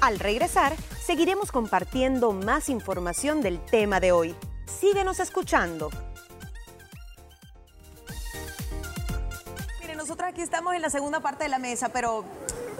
Al 0.00 0.18
regresar, 0.18 0.74
seguiremos 1.04 1.52
compartiendo 1.52 2.32
más 2.32 2.70
información 2.70 3.42
del 3.42 3.62
tema 3.62 4.00
de 4.00 4.12
hoy. 4.12 4.34
Síguenos 4.64 5.20
escuchando. 5.20 5.90
Aquí 10.24 10.42
estamos 10.42 10.74
en 10.74 10.82
la 10.82 10.90
segunda 10.90 11.20
parte 11.20 11.44
de 11.44 11.50
la 11.50 11.58
mesa, 11.58 11.88
pero 11.88 12.24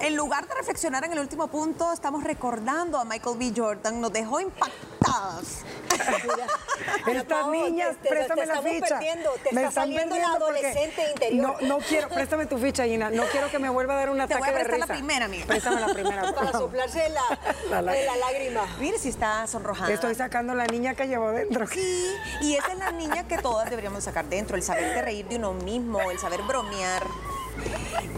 en 0.00 0.16
lugar 0.16 0.46
de 0.46 0.54
reflexionar 0.54 1.04
en 1.04 1.12
el 1.12 1.18
último 1.18 1.48
punto, 1.48 1.92
estamos 1.92 2.24
recordando 2.24 2.98
a 2.98 3.04
Michael 3.04 3.36
B. 3.38 3.52
Jordan. 3.54 4.00
Nos 4.00 4.12
dejó 4.12 4.40
impactadas. 4.40 5.64
Estas 7.06 7.48
niñas, 7.48 7.96
préstame 8.00 8.46
la 8.46 8.62
ficha. 8.62 8.98
te 8.98 9.52
me 9.52 9.62
está 9.62 9.82
saliendo 9.82 10.16
la 10.16 10.32
adolescente 10.32 11.10
interior. 11.10 11.56
No, 11.60 11.68
no 11.68 11.78
quiero, 11.78 12.08
préstame 12.14 12.46
tu 12.46 12.56
ficha, 12.58 12.84
Gina. 12.84 13.10
No 13.10 13.24
quiero 13.24 13.50
que 13.50 13.58
me 13.58 13.68
vuelva 13.68 13.94
a 13.94 13.96
dar 13.98 14.10
un 14.10 14.20
ataque 14.20 14.40
de. 14.40 14.46
Te 14.46 14.52
voy 14.52 14.60
a 14.60 14.64
prestar 14.64 14.88
la 14.88 14.94
primera, 14.94 15.24
amiga. 15.26 15.46
Préstame 15.46 15.80
la 15.80 15.88
primera. 15.88 16.32
Para 16.34 16.52
soplarse 16.52 17.08
la, 17.10 17.82
la, 17.82 18.16
lágrima. 18.16 18.66
Mire 18.78 18.98
si 18.98 19.08
está 19.08 19.46
sonrojada. 19.46 19.92
Estoy 19.92 20.14
sacando 20.14 20.54
la 20.54 20.66
niña 20.66 20.94
que 20.94 21.06
llevo 21.06 21.30
dentro. 21.32 21.66
Sí, 21.66 22.14
y 22.40 22.54
esa 22.54 22.72
es 22.72 22.78
la 22.78 22.92
niña 22.92 23.26
que 23.26 23.38
todas 23.38 23.68
deberíamos 23.68 24.04
sacar 24.04 24.24
dentro. 24.26 24.56
El 24.56 24.62
saber 24.62 24.94
de 24.94 25.02
reír 25.02 25.26
de 25.28 25.36
uno 25.36 25.52
mismo, 25.52 26.10
el 26.10 26.18
saber 26.18 26.40
bromear. 26.42 27.02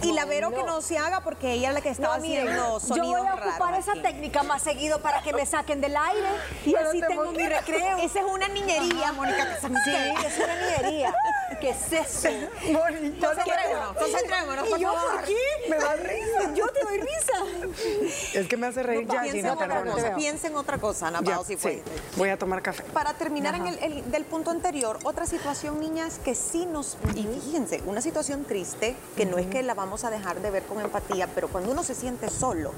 Y 0.02 0.12
la 0.12 0.24
Vero 0.24 0.50
que 0.50 0.62
no 0.64 0.80
se 0.80 0.98
haga 0.98 1.20
porque 1.20 1.52
ella 1.52 1.68
es 1.68 1.74
la 1.74 1.80
que 1.80 1.90
estaba 1.90 2.16
haciendo 2.16 2.80
sonidos 2.80 2.96
Yo 2.96 3.04
voy 3.04 3.28
a 3.28 3.34
ocupar 3.34 3.74
esa 3.74 3.92
técnica 3.94 4.42
más 4.42 4.62
seguido 4.62 5.00
para 5.00 5.22
que 5.22 5.32
me 5.32 5.46
saquen 5.46 5.80
del 5.80 5.96
aire 5.96 6.28
y 6.64 6.74
así 6.74 7.00
tengo 7.06 7.30
mi 7.32 7.46
recreo. 7.46 7.98
Esa 7.98 8.20
es 8.20 8.26
una 8.26 8.48
niñería, 8.48 9.12
Mónica. 9.12 9.58
Sí, 9.60 9.68
es 10.26 10.38
una 10.38 10.54
niñería. 10.56 11.14
¿Qué 11.62 11.70
es 11.70 11.92
eso? 11.92 12.28
Mónica, 12.72 13.28
concentrémonos, 13.28 13.96
concentrémonos, 13.96 14.68
por 14.68 14.78
¿Y 14.80 14.82
yo 14.82 14.92
por 14.92 15.22
qué? 15.22 15.36
Me 15.70 15.76
da 15.76 15.94
risa. 15.96 16.54
Yo 16.56 16.66
te 16.66 16.80
doy 16.82 16.98
risa. 16.98 18.34
Es 18.34 18.48
que 18.48 18.56
me 18.56 18.66
hace 18.66 18.82
reír 18.82 19.06
ya, 19.06 19.22
Gina, 19.22 19.56
perdón. 19.56 19.94
Piensa 20.16 20.48
en 20.48 20.56
otra 20.56 20.78
cosa, 20.78 21.06
Ana 21.06 21.22
Pao, 21.22 21.44
si 21.44 21.56
fue. 21.56 21.84
Voy 22.16 22.30
a 22.30 22.36
tomar 22.36 22.62
café. 22.62 22.82
Para 22.92 23.14
terminar 23.14 23.54
en 23.54 23.68
el, 23.68 24.10
del 24.10 24.24
punto 24.24 24.50
anterior, 24.50 24.98
otra 25.04 25.24
situación, 25.24 25.78
niñas, 25.78 26.18
que 26.24 26.34
sí 26.34 26.66
nos... 26.66 26.96
Y 27.14 27.28
fíjense, 27.28 27.80
una 27.86 28.00
situación 28.00 28.44
triste 28.44 28.96
que 29.16 29.24
no 29.24 29.38
es 29.38 29.46
que 29.46 29.62
la 29.62 29.74
vamos 29.74 30.02
a 30.02 30.10
dejar 30.10 30.40
de 30.40 30.50
ver 30.50 30.64
con 30.64 30.80
empatía, 30.80 31.28
pero 31.32 31.46
cuando 31.46 31.70
uno 31.70 31.84
se 31.84 31.94
siente 31.94 32.28
solo, 32.28 32.72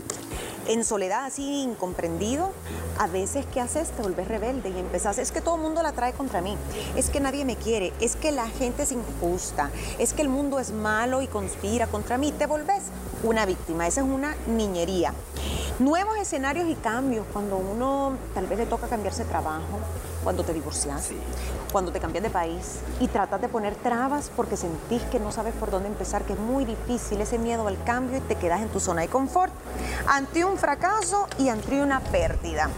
en 0.66 0.84
soledad 0.84 1.24
así 1.24 1.62
incomprendido, 1.62 2.52
a 2.98 3.06
veces 3.06 3.46
¿qué 3.52 3.60
haces? 3.60 3.90
Te 3.90 4.02
vuelves 4.02 4.28
rebelde 4.28 4.70
y 4.70 4.78
empezás, 4.78 5.18
es 5.18 5.32
que 5.32 5.40
todo 5.40 5.56
el 5.56 5.62
mundo 5.62 5.82
la 5.82 5.92
trae 5.92 6.12
contra 6.12 6.40
mí, 6.40 6.56
es 6.96 7.10
que 7.10 7.20
nadie 7.20 7.44
me 7.44 7.56
quiere, 7.56 7.92
es 8.00 8.16
que 8.16 8.32
la 8.32 8.48
gente 8.48 8.84
es 8.84 8.92
injusta, 8.92 9.70
es 9.98 10.12
que 10.12 10.22
el 10.22 10.28
mundo 10.28 10.58
es 10.60 10.70
malo 10.70 11.22
y 11.22 11.26
conspira 11.26 11.86
contra 11.86 12.18
mí, 12.18 12.32
te 12.32 12.46
volvés 12.46 12.84
una 13.22 13.46
víctima, 13.46 13.86
esa 13.86 14.00
es 14.02 14.06
una 14.06 14.36
niñería. 14.46 15.14
Nuevos 15.80 16.16
escenarios 16.18 16.68
y 16.68 16.76
cambios, 16.76 17.26
cuando 17.32 17.56
uno 17.56 18.12
tal 18.32 18.46
vez 18.46 18.60
le 18.60 18.66
toca 18.66 18.86
cambiarse 18.86 19.24
de 19.24 19.30
trabajo, 19.30 19.80
cuando 20.22 20.44
te 20.44 20.54
divorcias, 20.54 21.08
cuando 21.72 21.90
te 21.90 21.98
cambias 21.98 22.22
de 22.22 22.30
país 22.30 22.78
y 23.00 23.08
tratas 23.08 23.40
de 23.40 23.48
poner 23.48 23.74
trabas 23.74 24.30
porque 24.36 24.56
sentís 24.56 25.02
que 25.02 25.18
no 25.18 25.32
sabes 25.32 25.52
por 25.54 25.72
dónde 25.72 25.88
empezar, 25.88 26.22
que 26.22 26.34
es 26.34 26.38
muy 26.38 26.64
difícil 26.64 27.20
ese 27.20 27.38
miedo 27.38 27.66
al 27.66 27.82
cambio 27.82 28.18
y 28.18 28.20
te 28.20 28.36
quedas 28.36 28.62
en 28.62 28.68
tu 28.68 28.78
zona 28.78 29.00
de 29.00 29.08
confort 29.08 29.52
ante 30.06 30.44
un 30.44 30.58
fracaso 30.58 31.26
y 31.38 31.48
ante 31.48 31.82
una 31.82 31.98
pérdida. 31.98 32.70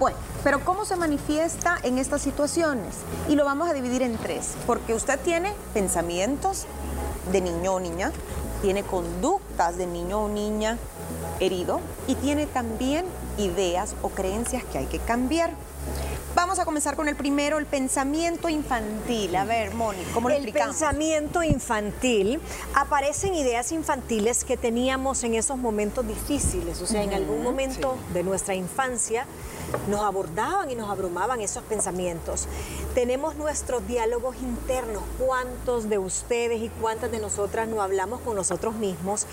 Bueno, 0.00 0.16
pero 0.42 0.58
¿cómo 0.64 0.84
se 0.84 0.96
manifiesta 0.96 1.78
en 1.84 1.98
estas 1.98 2.20
situaciones? 2.20 2.96
Y 3.28 3.36
lo 3.36 3.44
vamos 3.44 3.70
a 3.70 3.74
dividir 3.74 4.02
en 4.02 4.16
tres, 4.16 4.56
porque 4.66 4.92
usted 4.92 5.20
tiene 5.20 5.54
pensamientos 5.72 6.66
de 7.30 7.40
niño 7.42 7.74
o 7.74 7.80
niña, 7.80 8.10
tiene 8.60 8.82
conductas 8.82 9.76
de 9.76 9.86
niño 9.86 10.24
o 10.24 10.28
niña 10.28 10.78
herido 11.40 11.80
y 12.06 12.14
tiene 12.16 12.46
también 12.46 13.04
ideas 13.36 13.94
o 14.02 14.08
creencias 14.08 14.64
que 14.64 14.78
hay 14.78 14.86
que 14.86 14.98
cambiar. 14.98 15.50
Vamos 16.34 16.58
a 16.58 16.64
comenzar 16.64 16.94
con 16.94 17.08
el 17.08 17.16
primero, 17.16 17.58
el 17.58 17.66
pensamiento 17.66 18.48
infantil. 18.48 19.34
A 19.34 19.44
ver, 19.44 19.74
Moni, 19.74 20.02
¿cómo 20.14 20.28
lo 20.28 20.36
el 20.36 20.42
explicamos? 20.42 20.76
El 20.76 20.86
pensamiento 20.86 21.42
infantil, 21.42 22.40
aparecen 22.74 23.34
ideas 23.34 23.72
infantiles 23.72 24.44
que 24.44 24.56
teníamos 24.56 25.24
en 25.24 25.34
esos 25.34 25.58
momentos 25.58 26.06
difíciles, 26.06 26.80
o 26.80 26.86
sea, 26.86 27.02
en 27.02 27.12
algún 27.14 27.42
momento 27.42 27.96
de 28.12 28.22
nuestra 28.22 28.54
infancia 28.54 29.26
nos 29.88 30.00
abordaban 30.00 30.70
y 30.70 30.74
nos 30.74 30.90
abrumaban 30.90 31.40
esos 31.40 31.62
pensamientos. 31.64 32.46
Tenemos 32.94 33.36
nuestros 33.36 33.86
diálogos 33.86 34.36
internos, 34.36 35.02
cuántos 35.18 35.88
de 35.88 35.98
ustedes 35.98 36.60
y 36.62 36.68
cuántas 36.80 37.10
de 37.10 37.18
nosotras 37.18 37.68
no 37.68 37.82
hablamos 37.82 38.20
con 38.20 38.36
nosotros 38.36 38.74
mismos 38.74 39.26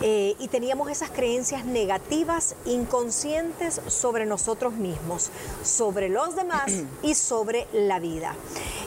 eh, 0.00 0.34
y 0.38 0.48
teníamos 0.48 0.90
esas 0.90 1.10
creencias 1.10 1.64
negativas, 1.64 2.56
inconscientes 2.64 3.80
sobre 3.86 4.26
nosotros 4.26 4.72
mismos, 4.72 5.30
sobre 5.62 6.08
los 6.08 6.34
demás 6.34 6.72
y 7.02 7.14
sobre 7.14 7.68
la 7.72 8.00
vida. 8.00 8.34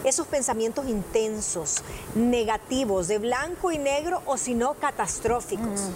Esos 0.06 0.28
pensamientos 0.28 0.88
intensos, 0.88 1.82
negativos, 2.14 3.08
de 3.08 3.18
blanco 3.18 3.72
y 3.72 3.80
negro 3.80 4.22
o 4.26 4.38
si 4.38 4.54
no 4.54 4.76
catastróficos. 4.76 5.90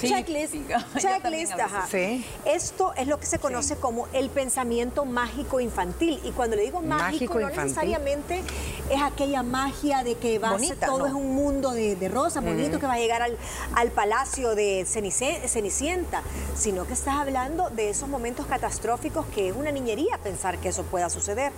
checklist. 0.00 0.54
Checklist, 0.98 1.52
ajá. 1.52 1.86
Sí. 1.88 2.26
Esto 2.44 2.92
es 2.94 3.06
lo 3.06 3.20
que 3.20 3.26
se 3.26 3.38
conoce 3.38 3.76
como 3.76 4.08
el 4.12 4.28
pensamiento 4.28 5.04
mágico 5.04 5.60
infantil. 5.60 6.20
Y 6.24 6.32
cuando 6.32 6.56
le 6.56 6.62
digo 6.62 6.82
mágico, 6.82 7.38
no 7.38 7.48
necesariamente 7.48 8.42
es 8.90 9.00
aquella 9.00 9.42
magia 9.42 10.02
de 10.02 10.16
que 10.16 10.38
va 10.38 10.50
a 10.50 10.58
ser, 10.58 10.76
todo 10.78 11.06
es 11.06 11.12
un 11.12 11.34
mundo 11.34 11.70
de, 11.70 12.08
rosa, 12.08 12.40
bonito, 12.40 12.80
que 12.80 12.86
va 12.86 12.94
a 12.94 12.98
llegar 12.98 13.22
al, 13.22 13.36
al 13.74 13.90
palacio 13.90 14.54
de 14.54 14.84
Cenicienta, 14.84 16.22
sino 16.56 16.86
que 16.86 16.92
estás 16.92 17.14
hablando 17.14 17.70
de 17.70 17.90
esos 17.90 18.08
momentos 18.08 18.46
catastróficos 18.46 19.26
que 19.34 19.48
es 19.48 19.56
una 19.56 19.70
niñería 19.70 20.18
pensar 20.18 20.58
que 20.58 20.68
eso 20.68 20.82
pueda 20.82 21.08
suceder. 21.08 21.52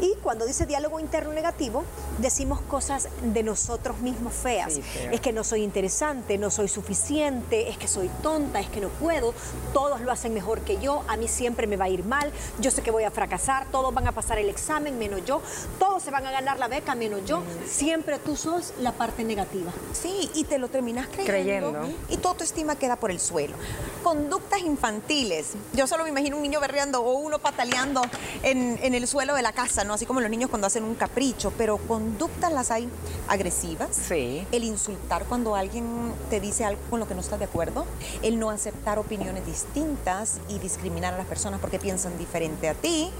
Y 0.00 0.14
cuando 0.22 0.44
dice 0.44 0.66
diálogo 0.66 1.00
interno 1.00 1.21
negativo, 1.28 1.84
decimos 2.18 2.60
cosas 2.62 3.08
de 3.22 3.42
nosotros 3.42 3.98
mismos 3.98 4.32
feas. 4.32 4.78
es 5.10 5.20
que 5.20 5.32
no 5.32 5.44
soy 5.44 5.62
interesante, 5.62 6.38
no 6.38 6.50
soy 6.50 6.68
suficiente, 6.68 7.68
es 7.68 7.78
que 7.78 7.88
soy 7.88 8.10
tonta, 8.22 8.60
es 8.60 8.68
que 8.68 8.80
no 8.80 8.88
puedo, 8.88 9.34
todos 9.72 10.00
lo 10.00 10.12
hacen 10.12 10.34
mejor 10.34 10.60
que 10.60 10.78
yo, 10.78 11.04
a 11.08 11.16
mí 11.16 11.28
siempre 11.28 11.66
me 11.66 11.76
va 11.76 11.86
a 11.86 11.88
ir 11.88 12.04
mal, 12.04 12.32
yo 12.60 12.70
sé 12.70 12.82
que 12.82 12.90
voy 12.90 13.04
a 13.04 13.10
fracasar, 13.10 13.66
todos 13.70 13.92
van 13.94 14.06
a 14.06 14.12
pasar 14.12 14.38
el 14.38 14.48
examen 14.48 14.98
menos 14.98 15.24
yo, 15.24 15.42
todos 15.78 16.02
se 16.02 16.10
van 16.10 16.26
a 16.26 16.30
ganar 16.30 16.58
la 16.58 16.68
beca 16.68 16.94
menos 16.94 17.24
yo, 17.24 17.42
siempre 17.66 18.18
tú 18.18 18.36
sos 18.36 18.74
la 18.80 18.92
parte 18.92 19.24
negativa. 19.24 19.72
Sí, 19.92 20.30
y 20.34 20.44
te 20.44 20.58
lo 20.58 20.68
terminas 20.68 21.06
creyendo, 21.06 21.72
creyendo. 21.72 21.98
y 22.08 22.16
tu 22.16 22.28
autoestima 22.28 22.76
queda 22.76 22.96
por 22.96 23.10
el 23.10 23.20
suelo. 23.20 23.54
Conductas 24.02 24.60
infantiles. 24.60 25.52
Yo 25.72 25.86
solo 25.86 26.04
me 26.04 26.10
imagino 26.10 26.36
un 26.36 26.42
niño 26.42 26.60
berreando 26.60 27.02
o 27.02 27.12
uno 27.14 27.38
pataleando 27.38 28.02
en, 28.42 28.78
en 28.82 28.94
el 28.94 29.06
suelo 29.06 29.34
de 29.34 29.42
la 29.42 29.52
casa, 29.52 29.84
¿no? 29.84 29.94
Así 29.94 30.06
como 30.06 30.20
los 30.20 30.30
niños 30.30 30.50
cuando 30.50 30.66
hacen 30.66 30.84
un 30.84 30.94
capricho, 31.12 31.52
pero 31.58 31.76
conductas 31.76 32.52
las 32.52 32.70
hay 32.70 32.88
agresivas. 33.28 33.90
Sí. 34.08 34.46
El 34.50 34.64
insultar 34.64 35.24
cuando 35.26 35.54
alguien 35.54 35.84
te 36.30 36.40
dice 36.40 36.64
algo 36.64 36.80
con 36.88 37.00
lo 37.00 37.06
que 37.06 37.14
no 37.14 37.20
estás 37.20 37.38
de 37.38 37.44
acuerdo, 37.44 37.84
el 38.22 38.38
no 38.38 38.48
aceptar 38.48 38.98
opiniones 38.98 39.44
distintas 39.44 40.38
y 40.48 40.58
discriminar 40.58 41.12
a 41.12 41.18
las 41.18 41.26
personas 41.26 41.60
porque 41.60 41.78
piensan 41.78 42.16
diferente 42.16 42.68
a 42.68 42.74
ti, 42.74 43.10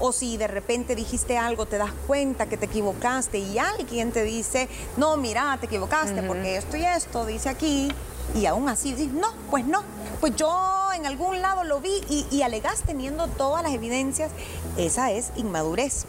o 0.00 0.10
si 0.10 0.36
de 0.36 0.48
repente 0.48 0.96
dijiste 0.96 1.38
algo, 1.38 1.66
te 1.66 1.78
das 1.78 1.92
cuenta 2.08 2.46
que 2.46 2.56
te 2.56 2.66
equivocaste 2.66 3.38
y 3.38 3.58
alguien 3.58 4.10
te 4.10 4.24
dice, 4.24 4.68
no, 4.96 5.16
mira, 5.16 5.56
te 5.60 5.66
equivocaste 5.66 6.22
porque 6.24 6.56
esto 6.56 6.76
y 6.76 6.84
esto 6.84 7.24
dice 7.24 7.48
aquí, 7.48 7.88
y 8.34 8.46
aún 8.46 8.68
así 8.68 8.94
dices, 8.94 9.12
no, 9.12 9.28
pues 9.48 9.64
no, 9.64 9.82
pues 10.20 10.34
yo 10.34 10.90
en 10.92 11.06
algún 11.06 11.40
lado 11.40 11.62
lo 11.62 11.80
vi 11.80 12.02
y, 12.08 12.26
y 12.32 12.42
alegás 12.42 12.82
teniendo 12.82 13.28
todas 13.28 13.62
las 13.62 13.72
evidencias, 13.72 14.32
esa 14.76 15.12
es 15.12 15.30
inmadurez 15.36 16.04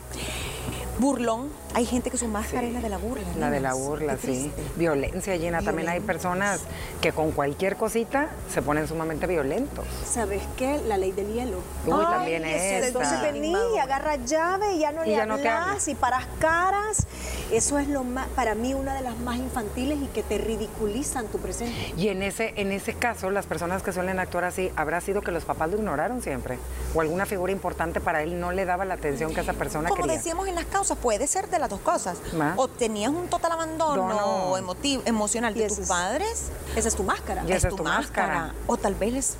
burlón. 0.99 1.49
Hay 1.75 1.85
gente 1.85 2.09
que 2.09 2.17
su 2.17 2.27
máscara 2.27 2.65
es 2.65 2.73
la 2.73 2.81
de 2.81 2.89
la 2.89 2.97
burla. 2.97 3.27
La 3.37 3.49
de 3.51 3.59
la 3.59 3.73
burla, 3.73 4.17
sí. 4.17 4.51
Violencia, 4.75 5.37
Gina. 5.37 5.61
También 5.61 5.87
hay 5.87 5.99
personas 5.99 6.61
que 6.99 7.11
con 7.11 7.31
cualquier 7.31 7.75
cosita 7.75 8.29
se 8.51 8.61
ponen 8.61 8.87
sumamente 8.87 9.27
violentos. 9.27 9.85
¿Sabes 10.05 10.41
qué? 10.57 10.81
La 10.87 10.97
ley 10.97 11.11
del 11.11 11.31
hielo. 11.31 11.57
Uy, 11.85 12.03
también 12.03 12.43
es. 12.45 12.87
Entonces 12.87 13.21
vení 13.21 13.55
y 13.75 13.77
agarra 13.77 14.15
llave 14.15 14.73
y 14.73 14.79
ya 14.79 14.91
no 14.91 15.03
y 15.05 15.09
le 15.09 15.15
ya 15.15 15.23
hablas 15.23 15.87
y 15.87 15.95
paras 15.95 16.25
caras. 16.39 17.05
Eso 17.51 17.77
es 17.77 17.87
lo 17.87 18.03
más, 18.03 18.27
para 18.29 18.55
mí 18.55 18.73
una 18.73 18.95
de 18.95 19.01
las 19.01 19.17
más 19.19 19.37
infantiles 19.37 19.99
y 20.01 20.07
que 20.07 20.23
te 20.23 20.37
ridiculizan 20.37 21.27
tu 21.27 21.37
presencia. 21.37 21.93
Y 21.95 22.09
en 22.09 22.23
ese, 22.23 22.53
en 22.57 22.71
ese 22.71 22.93
caso, 22.93 23.29
las 23.29 23.45
personas 23.45 23.83
que 23.83 23.93
suelen 23.93 24.19
actuar 24.19 24.43
así, 24.43 24.71
¿habrá 24.75 25.01
sido 25.01 25.21
que 25.21 25.31
los 25.31 25.45
papás 25.45 25.69
lo 25.69 25.77
ignoraron 25.77 26.21
siempre? 26.21 26.57
¿O 26.95 27.01
alguna 27.01 27.25
figura 27.25 27.51
importante 27.51 27.99
para 28.01 28.23
él 28.23 28.39
no 28.39 28.51
le 28.51 28.65
daba 28.65 28.85
la 28.85 28.95
atención 28.95 29.33
que 29.33 29.41
esa 29.41 29.53
persona 29.53 29.89
quería? 29.89 30.01
Como 30.01 30.13
decíamos 30.13 30.47
en 30.47 30.55
las 30.55 30.65
causas, 30.65 30.97
puede 30.97 31.27
ser 31.27 31.47
de 31.49 31.58
las 31.59 31.69
dos 31.69 31.79
cosas. 31.81 32.17
O 32.55 32.67
tenías 32.67 33.11
un 33.11 33.27
total 33.27 33.53
abandono 33.53 34.57
emotivo, 34.57 35.03
emocional 35.05 35.53
de 35.53 35.67
tus 35.67 35.87
padres. 35.87 36.49
Esa 36.75 36.87
es 36.87 36.95
tu 36.95 37.03
máscara. 37.03 37.43
es, 37.47 37.67
tu, 37.67 37.77
máscara. 37.83 38.53
O 38.67 38.77
tal 38.77 38.95
vez 38.95 39.35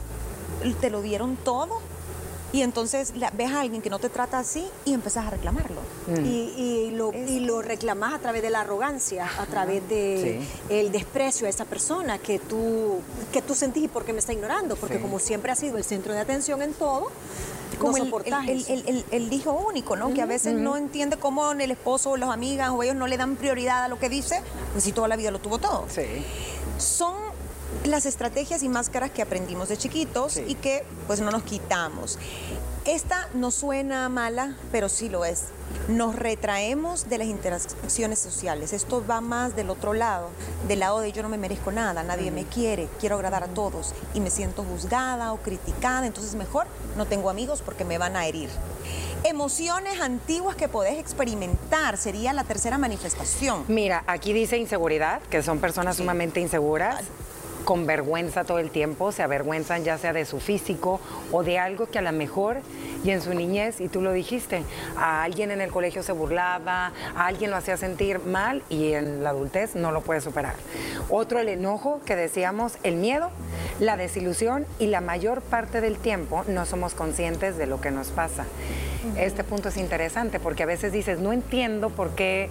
te 0.81 0.89
lo 0.89 1.01
dieron 1.01 1.35
todo 1.37 1.79
y 2.51 2.61
entonces 2.61 3.13
ves 3.33 3.51
a 3.51 3.61
alguien 3.61 3.81
que 3.81 3.89
no 3.89 3.99
te 3.99 4.09
trata 4.09 4.39
así 4.39 4.67
y 4.85 4.93
empezás 4.93 5.27
a 5.27 5.29
reclamarlo. 5.29 5.81
Mm. 6.07 6.25
Y, 6.25 6.91
lo, 6.91 7.13
y, 7.13 7.41
lo, 7.41 7.61
reclamas 7.61 8.13
a 8.13 8.19
través 8.19 8.41
de 8.41 8.49
la 8.49 8.61
arrogancia, 8.61 9.29
a 9.39 9.45
través 9.45 9.87
de 9.87 10.41
el 10.69 10.91
desprecio 10.91 11.47
a 11.47 11.49
esa 11.49 11.65
persona 11.65 12.17
que 12.17 12.39
tú, 12.39 13.01
que 13.31 13.41
tú 13.41 13.53
sentís 13.53 13.83
y 13.83 13.87
por 13.87 14.05
qué 14.05 14.13
me 14.13 14.19
está 14.19 14.33
ignorando, 14.33 14.75
porque 14.75 14.99
como 14.99 15.19
siempre 15.19 15.51
ha 15.51 15.55
sido 15.55 15.77
el 15.77 15.83
centro 15.83 16.13
de 16.13 16.19
atención 16.19 16.61
en 16.61 16.73
todo, 16.73 17.11
como 17.77 17.97
el, 17.97 18.65
el, 18.67 19.05
el, 19.11 19.33
hijo 19.33 19.51
único, 19.51 19.95
¿no? 19.95 20.13
que 20.13 20.21
a 20.21 20.25
veces 20.25 20.55
no 20.55 20.75
entiende 20.75 21.17
cómo 21.17 21.51
el 21.51 21.71
esposo 21.71 22.11
o 22.11 22.17
las 22.17 22.29
amigas 22.29 22.71
o 22.71 22.83
ellos 22.83 22.95
no 22.95 23.07
le 23.07 23.15
dan 23.15 23.35
prioridad 23.35 23.83
a 23.83 23.87
lo 23.87 23.99
que 23.99 24.09
dice, 24.09 24.41
pues 24.73 24.83
si 24.83 24.91
toda 24.91 25.07
la 25.07 25.15
vida 25.15 25.31
lo 25.31 25.39
tuvo 25.39 25.59
todo. 25.59 25.85
Sí. 25.89 26.03
Son 26.77 27.28
las 27.83 28.05
estrategias 28.05 28.63
y 28.63 28.69
máscaras 28.69 29.11
que 29.11 29.21
aprendimos 29.21 29.69
de 29.69 29.77
chiquitos 29.77 30.37
y 30.37 30.55
que 30.55 30.83
pues 31.07 31.21
no 31.21 31.31
nos 31.31 31.43
quitamos. 31.43 32.17
Esta 32.85 33.27
no 33.33 33.51
suena 33.51 34.09
mala, 34.09 34.55
pero 34.71 34.89
sí 34.89 35.09
lo 35.09 35.25
es. 35.25 35.45
Nos 35.87 36.15
retraemos 36.15 37.07
de 37.09 37.19
las 37.19 37.27
interacciones 37.27 38.17
sociales. 38.17 38.73
Esto 38.73 39.05
va 39.05 39.21
más 39.21 39.55
del 39.55 39.69
otro 39.69 39.93
lado, 39.93 40.29
del 40.67 40.79
lado 40.79 40.99
de 40.99 41.11
yo 41.11 41.21
no 41.21 41.29
me 41.29 41.37
merezco 41.37 41.71
nada, 41.71 42.01
nadie 42.03 42.31
me 42.31 42.45
quiere, 42.45 42.87
quiero 42.99 43.15
agradar 43.17 43.43
a 43.43 43.47
todos 43.47 43.93
y 44.13 44.21
me 44.21 44.31
siento 44.31 44.63
juzgada 44.63 45.33
o 45.33 45.37
criticada, 45.37 46.07
entonces 46.07 46.35
mejor 46.35 46.65
no 46.97 47.05
tengo 47.05 47.29
amigos 47.29 47.61
porque 47.63 47.85
me 47.85 47.97
van 47.97 48.15
a 48.15 48.25
herir. 48.25 48.49
Emociones 49.23 49.99
antiguas 49.99 50.55
que 50.55 50.69
podés 50.69 50.97
experimentar 50.97 51.97
sería 51.97 52.33
la 52.33 52.45
tercera 52.45 52.77
manifestación. 52.77 53.65
Mira, 53.67 54.03
aquí 54.07 54.33
dice 54.33 54.57
inseguridad, 54.57 55.21
que 55.29 55.43
son 55.43 55.59
personas 55.59 55.97
sumamente 55.97 56.39
inseguras 56.39 57.03
con 57.65 57.85
vergüenza 57.85 58.43
todo 58.43 58.59
el 58.59 58.71
tiempo, 58.71 59.11
se 59.11 59.23
avergüenzan 59.23 59.83
ya 59.83 59.97
sea 59.97 60.13
de 60.13 60.25
su 60.25 60.39
físico 60.39 60.99
o 61.31 61.43
de 61.43 61.59
algo 61.59 61.87
que 61.87 61.99
a 61.99 62.01
lo 62.01 62.11
mejor 62.11 62.57
y 63.03 63.11
en 63.11 63.21
su 63.21 63.33
niñez, 63.33 63.79
y 63.79 63.87
tú 63.87 64.01
lo 64.01 64.11
dijiste, 64.11 64.63
a 64.97 65.23
alguien 65.23 65.51
en 65.51 65.61
el 65.61 65.71
colegio 65.71 66.03
se 66.03 66.11
burlaba, 66.11 66.91
a 67.15 67.25
alguien 67.27 67.49
lo 67.49 67.57
hacía 67.57 67.77
sentir 67.77 68.19
mal 68.19 68.61
y 68.69 68.93
en 68.93 69.23
la 69.23 69.29
adultez 69.29 69.75
no 69.75 69.91
lo 69.91 70.01
puede 70.01 70.21
superar. 70.21 70.55
Otro, 71.09 71.39
el 71.39 71.49
enojo, 71.49 72.01
que 72.05 72.15
decíamos, 72.15 72.77
el 72.83 72.95
miedo, 72.95 73.29
la 73.79 73.95
desilusión 73.95 74.65
y 74.79 74.87
la 74.87 75.01
mayor 75.01 75.41
parte 75.41 75.79
del 75.81 75.97
tiempo 75.97 76.43
no 76.47 76.65
somos 76.65 76.93
conscientes 76.93 77.57
de 77.57 77.67
lo 77.67 77.79
que 77.79 77.91
nos 77.91 78.09
pasa. 78.09 78.45
Este 79.17 79.45
punto 79.45 79.69
es 79.69 79.77
interesante 79.77 80.39
porque 80.39 80.63
a 80.63 80.65
veces 80.65 80.91
dices, 80.91 81.19
no 81.19 81.31
entiendo 81.31 81.89
por 81.89 82.09
qué 82.15 82.49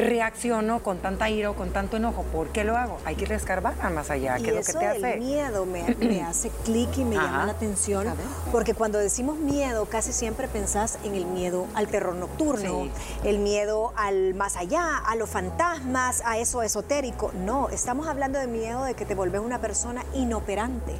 reacciono 0.00 0.82
con 0.82 0.98
tanta 0.98 1.28
ira 1.30 1.50
o 1.50 1.54
con 1.54 1.70
tanto 1.70 1.96
enojo? 1.96 2.22
¿Por 2.24 2.48
qué 2.48 2.64
lo 2.64 2.76
hago? 2.76 2.98
Hay 3.04 3.16
que 3.16 3.26
rescarbar 3.26 3.74
más 3.90 4.10
allá. 4.10 4.36
¿Qué 4.36 4.50
es 4.50 4.54
lo 4.54 4.62
que 4.62 4.78
te 4.78 4.86
hace? 4.86 5.14
El 5.14 5.20
miedo 5.20 5.66
me, 5.66 6.22
hace 6.22 6.50
clic 6.64 6.96
y 6.98 7.04
me 7.04 7.16
llama 7.16 7.46
la 7.46 7.52
atención. 7.52 8.06
Porque 8.52 8.74
cuando 8.74 8.98
decimos 8.98 9.38
miedo, 9.38 9.86
casi 9.86 10.12
siempre 10.12 10.48
pensás 10.48 10.98
en 11.04 11.14
el 11.14 11.26
miedo 11.26 11.66
al 11.74 11.88
terror 11.88 12.14
nocturno, 12.14 12.88
el 13.24 13.38
miedo 13.38 13.92
al 13.96 14.34
más 14.34 14.56
allá, 14.56 14.98
a 14.98 15.16
los 15.16 15.28
fantasmas, 15.28 16.22
a 16.24 16.38
eso 16.38 16.62
esotérico. 16.62 17.32
No, 17.44 17.68
estamos 17.68 18.06
hablando 18.06 18.38
de 18.38 18.46
miedo 18.46 18.84
de 18.84 18.94
que 18.94 19.04
te 19.04 19.14
volvés 19.14 19.40
una 19.40 19.60
persona 19.60 20.04
inoperante. 20.14 20.94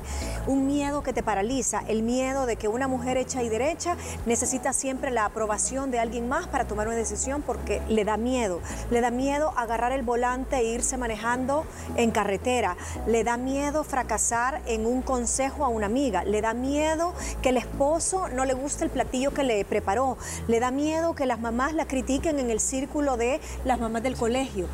Un 0.46 0.66
miedo 0.66 1.02
que 1.02 1.12
te 1.12 1.22
paraliza. 1.22 1.82
El 1.88 2.02
miedo 2.02 2.46
de 2.46 2.56
que 2.56 2.68
una 2.68 2.88
mujer 2.88 3.16
hecha 3.16 3.42
y 3.42 3.48
derecha 3.48 3.96
necesita 4.26 4.72
siempre 4.72 5.10
la 5.10 5.24
aprobación 5.24 5.90
de 5.90 5.98
alguien 5.98 6.28
más 6.28 6.46
para 6.46 6.64
tomar 6.64 6.88
una 6.88 6.96
decisión 6.96 7.42
porque 7.42 7.82
le 7.88 8.04
da 8.04 8.16
miedo 8.16 8.60
le 8.90 9.00
da 9.00 9.10
miedo 9.10 9.52
agarrar 9.56 9.92
el 9.92 10.02
volante 10.02 10.56
e 10.56 10.64
irse 10.64 10.96
manejando 10.96 11.64
en 11.96 12.10
carretera, 12.10 12.76
le 13.06 13.24
da 13.24 13.36
miedo 13.36 13.84
fracasar 13.84 14.60
en 14.66 14.86
un 14.86 15.02
consejo 15.02 15.64
a 15.64 15.68
una 15.68 15.86
amiga, 15.86 16.24
le 16.24 16.40
da 16.40 16.54
miedo 16.54 17.14
que 17.42 17.50
el 17.50 17.56
esposo 17.56 18.28
no 18.28 18.44
le 18.44 18.54
guste 18.54 18.84
el 18.84 18.90
platillo 18.90 19.32
que 19.32 19.44
le 19.44 19.64
preparó, 19.64 20.16
le 20.46 20.60
da 20.60 20.70
miedo 20.70 21.14
que 21.14 21.26
las 21.26 21.40
mamás 21.40 21.72
la 21.74 21.86
critiquen 21.86 22.38
en 22.38 22.50
el 22.50 22.60
círculo 22.60 23.16
de 23.16 23.40
las 23.64 23.78
mamás 23.80 24.02
del 24.02 24.16
colegio. 24.16 24.66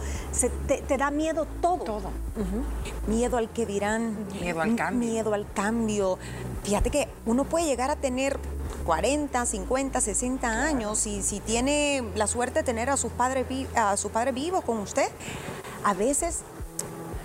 te, 0.66 0.96
da 0.96 1.10
miedo 1.10 1.46
todo. 1.60 1.84
Todo. 1.84 2.10
Miedo 3.06 3.36
al 3.36 3.50
que 3.50 3.66
dirán. 3.66 4.16
Miedo 4.40 4.60
al 4.60 4.76
cambio. 4.76 5.10
Miedo 5.10 5.34
al 5.34 5.46
cambio. 5.52 6.18
Fíjate 6.62 6.90
que 6.90 7.08
uno 7.26 7.44
puede 7.44 7.66
llegar 7.66 7.90
a 7.90 7.96
tener 7.96 8.38
40, 8.84 9.46
50, 9.46 10.00
60 10.00 10.48
años 10.48 11.06
y 11.06 11.22
si 11.22 11.40
tiene 11.40 12.02
la 12.14 12.26
suerte 12.26 12.60
de 12.60 12.62
tener 12.64 12.90
a 12.90 12.96
sus 12.96 13.12
padres, 13.12 13.46
a 13.74 13.96
sus 13.96 14.10
padres 14.10 14.34
vivos 14.34 14.64
con 14.64 14.78
usted, 14.78 15.08
a 15.84 15.94
veces 15.94 16.42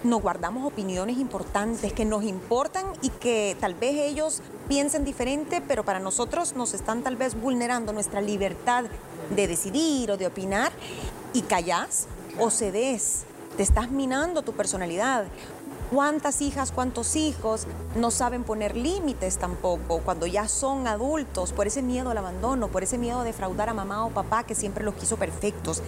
nos 0.03 0.21
guardamos 0.21 0.65
opiniones 0.65 1.17
importantes 1.17 1.91
que 1.91 2.05
nos 2.05 2.23
importan 2.23 2.85
y 3.01 3.09
que 3.09 3.57
tal 3.59 3.73
vez 3.73 3.95
ellos 3.95 4.41
piensen 4.67 5.03
diferente, 5.03 5.61
pero 5.61 5.83
para 5.83 5.99
nosotros 5.99 6.55
nos 6.55 6.73
están 6.73 7.03
tal 7.03 7.17
vez 7.17 7.39
vulnerando 7.39 7.91
nuestra 7.91 8.21
libertad 8.21 8.85
de 9.35 9.47
decidir 9.47 10.11
o 10.11 10.17
de 10.17 10.27
opinar 10.27 10.71
y 11.33 11.41
callas 11.41 12.07
o 12.37 12.49
cedes. 12.49 13.23
Te 13.57 13.63
estás 13.63 13.91
minando 13.91 14.41
tu 14.41 14.53
personalidad 14.53 15.25
¿Cuántas 15.91 16.41
hijas, 16.43 16.71
cuántos 16.71 17.15
hijos 17.15 17.65
no 17.95 18.11
saben 18.11 18.43
poner 18.43 18.77
límites 18.77 19.39
tampoco 19.39 20.01
cuando 20.01 20.27
ya 20.27 20.47
son 20.47 20.85
adultos 20.85 21.51
por 21.51 21.65
ese 21.65 21.81
miedo 21.81 22.11
al 22.11 22.17
abandono, 22.19 22.67
por 22.67 22.83
ese 22.83 22.99
miedo 22.99 23.21
a 23.21 23.23
defraudar 23.23 23.69
a 23.69 23.73
mamá 23.73 24.05
o 24.05 24.11
papá 24.11 24.43
que 24.43 24.53
siempre 24.53 24.83
los 24.83 24.93
quiso 24.93 25.17
perfectos? 25.17 25.81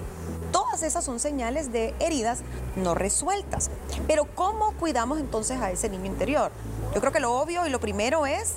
Todas 0.52 0.82
esas 0.82 1.06
son 1.06 1.20
señales 1.20 1.72
de 1.72 1.94
heridas 2.00 2.40
no 2.76 2.96
resueltas. 2.96 3.70
Pero 4.08 4.26
¿cómo 4.34 4.72
cuidamos 4.74 5.20
entonces 5.20 5.62
a 5.62 5.70
ese 5.70 5.88
niño 5.88 6.06
interior? 6.06 6.52
Yo 6.96 7.00
creo 7.00 7.14
que 7.14 7.20
lo 7.20 7.34
obvio 7.34 7.68
y 7.68 7.70
lo 7.70 7.80
primero 7.80 8.26
es 8.26 8.56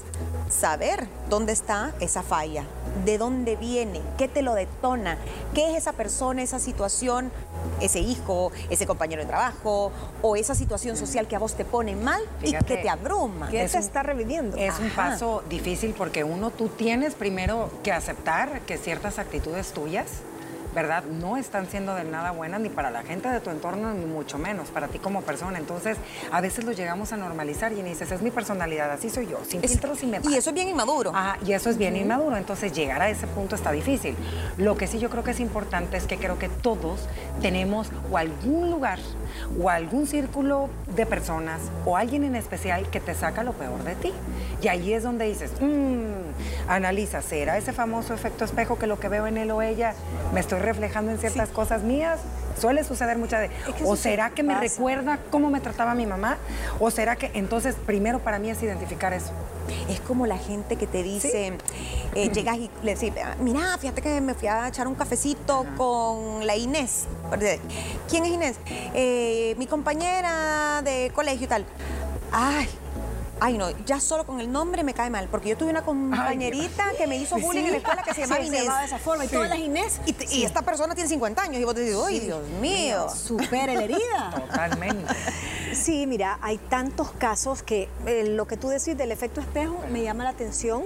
saber 0.48 1.08
dónde 1.28 1.52
está 1.52 1.92
esa 2.00 2.22
falla, 2.22 2.64
de 3.04 3.18
dónde 3.18 3.56
viene, 3.56 4.00
qué 4.18 4.28
te 4.28 4.42
lo 4.42 4.54
detona, 4.54 5.18
qué 5.54 5.70
es 5.70 5.76
esa 5.76 5.92
persona, 5.92 6.42
esa 6.42 6.58
situación, 6.58 7.32
ese 7.80 8.00
hijo, 8.00 8.52
ese 8.70 8.86
compañero 8.86 9.22
de 9.22 9.28
trabajo 9.28 9.90
o 10.22 10.36
esa 10.36 10.54
situación 10.54 10.96
social 10.96 11.26
que 11.26 11.36
a 11.36 11.38
vos 11.38 11.54
te 11.54 11.64
pone 11.64 11.96
mal 11.96 12.22
y 12.42 12.52
que 12.52 12.76
te 12.76 12.88
abruma. 12.88 13.48
¿Qué 13.48 13.66
se 13.68 13.78
está 13.78 14.02
reviviendo? 14.02 14.56
Es 14.56 14.78
un 14.78 14.90
paso 14.90 15.42
difícil 15.48 15.94
porque 15.96 16.24
uno, 16.24 16.50
tú 16.50 16.68
tienes 16.68 17.14
primero 17.14 17.70
que 17.82 17.92
aceptar 17.92 18.60
que 18.62 18.78
ciertas 18.78 19.18
actitudes 19.18 19.72
tuyas 19.72 20.06
¿verdad? 20.74 21.04
No 21.04 21.36
están 21.36 21.66
siendo 21.68 21.94
de 21.94 22.04
nada 22.04 22.32
buenas 22.32 22.60
ni 22.60 22.68
para 22.68 22.90
la 22.90 23.02
gente 23.02 23.28
de 23.28 23.40
tu 23.40 23.50
entorno, 23.50 23.92
ni 23.94 24.04
mucho 24.04 24.38
menos 24.38 24.68
para 24.68 24.88
ti 24.88 24.98
como 24.98 25.22
persona. 25.22 25.58
Entonces, 25.58 25.96
a 26.32 26.40
veces 26.40 26.64
lo 26.64 26.72
llegamos 26.72 27.12
a 27.12 27.16
normalizar 27.16 27.72
y 27.72 27.82
dices, 27.82 28.10
es 28.10 28.22
mi 28.22 28.30
personalidad, 28.30 28.90
así 28.90 29.10
soy 29.10 29.28
yo, 29.28 29.38
sin 29.46 29.60
filtros 29.60 30.02
y 30.02 30.06
me 30.06 30.20
Y 30.28 30.34
eso 30.34 30.50
es 30.50 30.54
bien 30.54 30.68
inmaduro. 30.68 31.12
Ah, 31.14 31.36
y 31.44 31.52
eso 31.52 31.70
es 31.70 31.78
bien 31.78 31.96
inmaduro. 31.96 32.36
Entonces, 32.36 32.72
llegar 32.72 33.00
a 33.00 33.08
ese 33.08 33.26
punto 33.26 33.54
está 33.54 33.70
difícil. 33.72 34.16
Lo 34.56 34.76
que 34.76 34.86
sí 34.86 34.98
yo 34.98 35.10
creo 35.10 35.22
que 35.22 35.30
es 35.30 35.40
importante 35.40 35.96
es 35.96 36.06
que 36.06 36.16
creo 36.16 36.38
que 36.38 36.48
todos 36.48 37.08
tenemos 37.40 37.90
o 38.10 38.18
algún 38.18 38.70
lugar 38.70 38.98
o 39.60 39.70
algún 39.70 40.06
círculo 40.06 40.68
de 40.94 41.06
personas 41.06 41.60
o 41.84 41.96
alguien 41.96 42.24
en 42.24 42.36
especial 42.36 42.88
que 42.90 43.00
te 43.00 43.14
saca 43.14 43.42
lo 43.42 43.52
peor 43.52 43.82
de 43.84 43.94
ti. 43.94 44.12
Y 44.62 44.68
ahí 44.68 44.92
es 44.92 45.02
donde 45.02 45.26
dices, 45.26 45.52
mmm, 45.60 46.68
analiza, 46.68 47.22
¿será 47.22 47.58
ese 47.58 47.72
famoso 47.72 48.14
efecto 48.14 48.44
espejo 48.44 48.78
que 48.78 48.86
lo 48.86 48.98
que 48.98 49.08
veo 49.08 49.26
en 49.26 49.36
él 49.36 49.50
o 49.50 49.62
ella 49.62 49.94
me 50.32 50.40
estoy 50.40 50.60
reflejando 50.64 51.10
en 51.10 51.18
ciertas 51.18 51.48
cosas 51.48 51.82
mías? 51.82 52.20
Suele 52.58 52.84
suceder 52.84 53.18
muchas 53.18 53.40
veces. 53.40 53.56
¿O 53.84 53.96
será 53.96 54.30
que 54.30 54.42
me 54.42 54.58
recuerda 54.58 55.18
cómo 55.30 55.50
me 55.50 55.60
trataba 55.60 55.94
mi 55.94 56.06
mamá? 56.06 56.38
¿O 56.78 56.90
será 56.90 57.16
que 57.16 57.30
entonces 57.34 57.74
primero 57.86 58.20
para 58.20 58.38
mí 58.38 58.50
es 58.50 58.62
identificar 58.62 59.12
eso? 59.12 59.32
Es 59.88 60.00
como 60.00 60.26
la 60.26 60.38
gente 60.38 60.76
que 60.76 60.86
te 60.86 61.02
dice, 61.02 61.58
eh, 62.14 62.28
llegas 62.34 62.56
y 62.58 62.70
le 62.82 62.94
dices, 62.94 63.12
mira, 63.40 63.76
fíjate 63.78 64.02
que 64.02 64.20
me 64.20 64.34
fui 64.34 64.48
a 64.48 64.68
echar 64.68 64.86
un 64.86 64.94
cafecito 64.94 65.66
con 65.76 66.46
la 66.46 66.56
Inés. 66.56 67.06
¿Quién 68.08 68.24
es 68.24 68.30
Inés? 68.30 68.56
Eh, 68.94 69.54
mi 69.58 69.66
compañera 69.66 70.82
de 70.82 71.10
colegio 71.14 71.46
y 71.46 71.48
tal. 71.48 71.64
Ay, 72.30 72.68
Ay, 73.40 73.58
no, 73.58 73.70
ya 73.84 74.00
solo 74.00 74.24
con 74.24 74.40
el 74.40 74.50
nombre 74.50 74.84
me 74.84 74.94
cae 74.94 75.10
mal, 75.10 75.28
porque 75.28 75.50
yo 75.50 75.56
tuve 75.56 75.70
una 75.70 75.82
compañerita 75.82 76.92
que 76.96 77.06
me 77.06 77.16
hizo 77.16 77.36
bullying 77.38 77.64
en 77.64 77.70
la 77.72 77.76
escuela 77.78 78.02
que 78.02 78.14
se 78.14 78.20
llamaba 78.22 78.42
Inés. 78.42 78.62
de 78.62 78.84
esa 78.84 78.98
forma, 78.98 79.24
y 79.24 79.28
todas 79.28 79.48
las 79.48 79.58
Inés. 79.58 80.00
Y, 80.30 80.44
esta 80.44 80.62
persona 80.62 80.94
tiene 80.94 81.08
50 81.08 81.42
años, 81.42 81.60
y 81.60 81.64
vos 81.64 81.74
te 81.74 81.80
dices, 81.82 81.98
¡ay, 82.06 82.20
Dios 82.20 82.46
mío! 82.60 83.08
Supera 83.10 83.74
la 83.74 83.84
herida. 83.84 84.30
Totalmente. 84.48 85.14
Sí, 85.74 86.06
mira, 86.06 86.38
hay 86.40 86.58
tantos 86.58 87.10
casos 87.12 87.62
que 87.62 87.88
eh, 88.06 88.24
lo 88.28 88.46
que 88.46 88.56
tú 88.56 88.68
decís 88.68 88.96
del 88.96 89.12
efecto 89.12 89.40
espejo 89.40 89.78
me 89.90 90.02
llama 90.02 90.24
la 90.24 90.30
atención, 90.30 90.84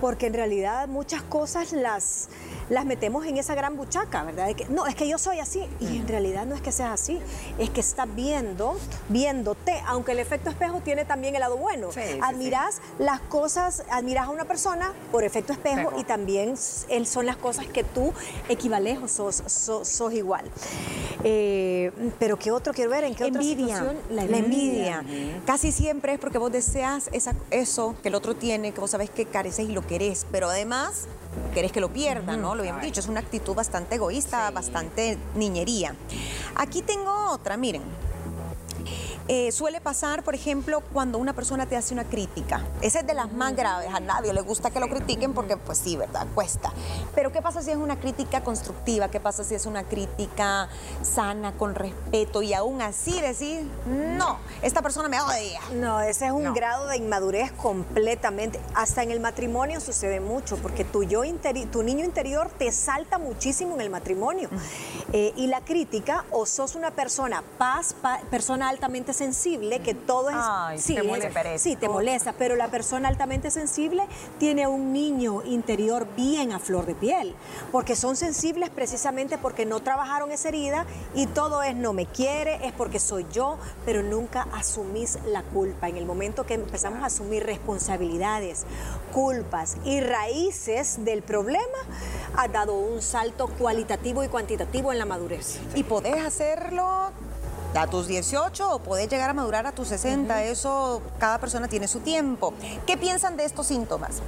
porque 0.00 0.26
en 0.26 0.34
realidad 0.34 0.88
muchas 0.88 1.22
cosas 1.22 1.72
las 1.72 2.28
las 2.70 2.86
metemos 2.86 3.26
en 3.26 3.36
esa 3.36 3.54
gran 3.54 3.76
buchaca, 3.76 4.22
¿verdad? 4.22 4.54
que, 4.54 4.64
no, 4.66 4.86
es 4.86 4.94
que 4.94 5.06
yo 5.06 5.18
soy 5.18 5.40
así. 5.40 5.64
Y 5.80 5.98
en 5.98 6.08
realidad 6.08 6.46
no 6.46 6.54
es 6.54 6.62
que 6.62 6.72
seas 6.72 6.92
así, 6.92 7.20
es 7.58 7.68
que 7.68 7.80
estás 7.80 8.06
viendo, 8.14 8.78
viéndote, 9.08 9.82
aunque 9.86 10.12
el 10.12 10.20
efecto 10.20 10.48
espejo 10.50 10.80
tiene 10.80 11.04
también 11.04 11.34
el 11.34 11.40
lado 11.40 11.56
bueno. 11.56 11.88
admiras 12.22 12.80
las 12.98 13.20
cosas, 13.20 13.84
admiras 13.90 14.28
a 14.28 14.30
una 14.30 14.44
persona 14.44 14.92
por 15.10 15.24
efecto 15.24 15.52
espejo, 15.52 15.92
y 15.98 16.04
también 16.04 16.56
son 16.56 17.26
las 17.26 17.36
cosas 17.36 17.66
que 17.66 17.82
tú 17.82 18.14
equivales 18.48 18.98
o 19.02 19.08
sos, 19.08 19.42
sos, 19.46 20.12
igual. 20.12 20.44
Eh, 21.24 21.90
pero 22.18 22.38
¿qué 22.38 22.52
otro 22.52 22.72
quiero 22.72 22.90
ver? 22.90 23.04
¿En 23.04 23.14
qué 23.14 23.26
envidia, 23.26 23.76
otra 23.76 23.90
situación? 23.90 23.96
La 24.10 24.29
envidia. 24.38 25.04
Casi 25.46 25.72
siempre 25.72 26.14
es 26.14 26.18
porque 26.18 26.38
vos 26.38 26.52
deseas 26.52 27.08
esa, 27.12 27.34
eso 27.50 27.94
que 28.02 28.08
el 28.08 28.14
otro 28.14 28.34
tiene, 28.34 28.72
que 28.72 28.80
vos 28.80 28.90
sabés 28.90 29.10
que 29.10 29.26
careces 29.26 29.68
y 29.68 29.72
lo 29.72 29.86
querés, 29.86 30.26
pero 30.30 30.48
además 30.48 31.06
querés 31.54 31.72
que 31.72 31.80
lo 31.80 31.92
pierda, 31.92 32.36
¿no? 32.36 32.54
Lo 32.54 32.62
habíamos 32.62 32.82
dicho, 32.82 33.00
es 33.00 33.08
una 33.08 33.20
actitud 33.20 33.54
bastante 33.54 33.96
egoísta, 33.96 34.50
bastante 34.50 35.18
niñería. 35.34 35.94
Aquí 36.56 36.82
tengo 36.82 37.30
otra, 37.30 37.56
miren. 37.56 37.82
Eh, 39.32 39.52
suele 39.52 39.80
pasar, 39.80 40.24
por 40.24 40.34
ejemplo, 40.34 40.82
cuando 40.92 41.16
una 41.16 41.34
persona 41.34 41.64
te 41.64 41.76
hace 41.76 41.94
una 41.94 42.02
crítica. 42.02 42.64
Esa 42.80 42.98
es 42.98 43.06
de 43.06 43.14
las 43.14 43.32
más 43.32 43.54
graves. 43.54 43.88
A 43.94 44.00
nadie 44.00 44.32
le 44.32 44.40
gusta 44.40 44.72
que 44.72 44.80
lo 44.80 44.88
critiquen 44.88 45.34
porque, 45.34 45.56
pues 45.56 45.78
sí, 45.78 45.96
¿verdad? 45.96 46.26
Cuesta. 46.34 46.72
Pero 47.14 47.30
¿qué 47.30 47.40
pasa 47.40 47.62
si 47.62 47.70
es 47.70 47.76
una 47.76 48.00
crítica 48.00 48.42
constructiva? 48.42 49.08
¿Qué 49.08 49.20
pasa 49.20 49.44
si 49.44 49.54
es 49.54 49.66
una 49.66 49.84
crítica 49.84 50.68
sana, 51.02 51.52
con 51.52 51.76
respeto 51.76 52.42
y 52.42 52.54
aún 52.54 52.82
así 52.82 53.20
decir, 53.20 53.70
no, 53.86 54.38
esta 54.62 54.82
persona 54.82 55.08
me 55.08 55.20
odia? 55.20 55.60
No, 55.74 56.00
ese 56.00 56.26
es 56.26 56.32
un 56.32 56.52
grado 56.52 56.88
de 56.88 56.96
inmadurez 56.96 57.52
completamente. 57.52 58.58
Hasta 58.74 59.04
en 59.04 59.12
el 59.12 59.20
matrimonio 59.20 59.78
sucede 59.78 60.18
mucho 60.18 60.56
porque 60.56 60.84
tu, 60.84 61.04
yo 61.04 61.22
tu 61.70 61.84
niño 61.84 62.04
interior 62.04 62.50
te 62.58 62.72
salta 62.72 63.18
muchísimo 63.18 63.76
en 63.76 63.82
el 63.82 63.90
matrimonio. 63.90 64.50
Eh, 65.12 65.32
y 65.36 65.46
la 65.46 65.60
crítica, 65.60 66.24
o 66.32 66.46
sos 66.46 66.74
una 66.74 66.90
persona 66.90 67.44
paz, 67.58 67.94
persona 68.28 68.68
altamente 68.68 69.19
sensible, 69.20 69.80
que 69.80 69.92
todo 69.92 70.30
es... 70.30 70.82
sí, 70.82 70.94
te 70.94 71.02
molesta. 71.02 71.58
sí, 71.58 71.76
te 71.76 71.88
molesta, 71.90 72.32
pero 72.32 72.56
la 72.56 72.68
persona 72.68 73.08
altamente 73.08 73.50
sensible 73.50 74.06
tiene 74.38 74.66
un 74.66 74.94
niño 74.94 75.42
interior 75.44 76.06
bien 76.16 76.52
a 76.52 76.58
flor 76.58 76.86
de 76.86 76.94
piel, 76.94 77.34
porque 77.70 77.96
son 77.96 78.16
sensibles 78.16 78.70
precisamente 78.70 79.36
porque 79.36 79.66
no 79.66 79.80
trabajaron 79.80 80.32
esa 80.32 80.48
herida 80.48 80.86
y 81.14 81.26
todo 81.26 81.62
es 81.62 81.76
no 81.76 81.92
me 81.92 82.06
quiere, 82.06 82.66
es 82.66 82.72
porque 82.72 82.98
soy 82.98 83.26
yo, 83.30 83.58
pero 83.84 84.02
nunca 84.02 84.48
asumís 84.52 85.18
la 85.26 85.42
culpa. 85.42 85.90
En 85.90 85.98
el 85.98 86.06
momento 86.06 86.46
que 86.46 86.54
empezamos 86.54 87.02
a 87.02 87.06
asumir 87.06 87.44
responsabilidades, 87.44 88.64
culpas 89.12 89.76
y 89.84 90.00
raíces 90.00 91.04
del 91.04 91.22
problema, 91.22 91.78
ha 92.36 92.48
dado 92.48 92.74
un 92.74 93.02
salto 93.02 93.48
cualitativo 93.48 94.24
y 94.24 94.28
cuantitativo 94.28 94.92
en 94.92 94.98
la 94.98 95.04
madurez. 95.04 95.58
Y 95.74 95.82
podés 95.82 96.24
hacerlo 96.24 97.12
a 97.74 97.86
tus 97.86 98.06
18 98.06 98.74
o 98.74 98.78
podés 98.80 99.08
llegar 99.08 99.30
a 99.30 99.34
madurar 99.34 99.66
a 99.66 99.72
tus 99.72 99.88
60. 99.88 100.44
Eso, 100.44 101.02
cada 101.18 101.38
persona 101.38 101.68
tiene 101.68 101.88
su 101.88 102.00
tiempo. 102.00 102.52
¿Qué 102.86 102.96
piensan 102.96 103.36
de 103.36 103.44
estos 103.44 103.66
síntomas? 103.66 104.20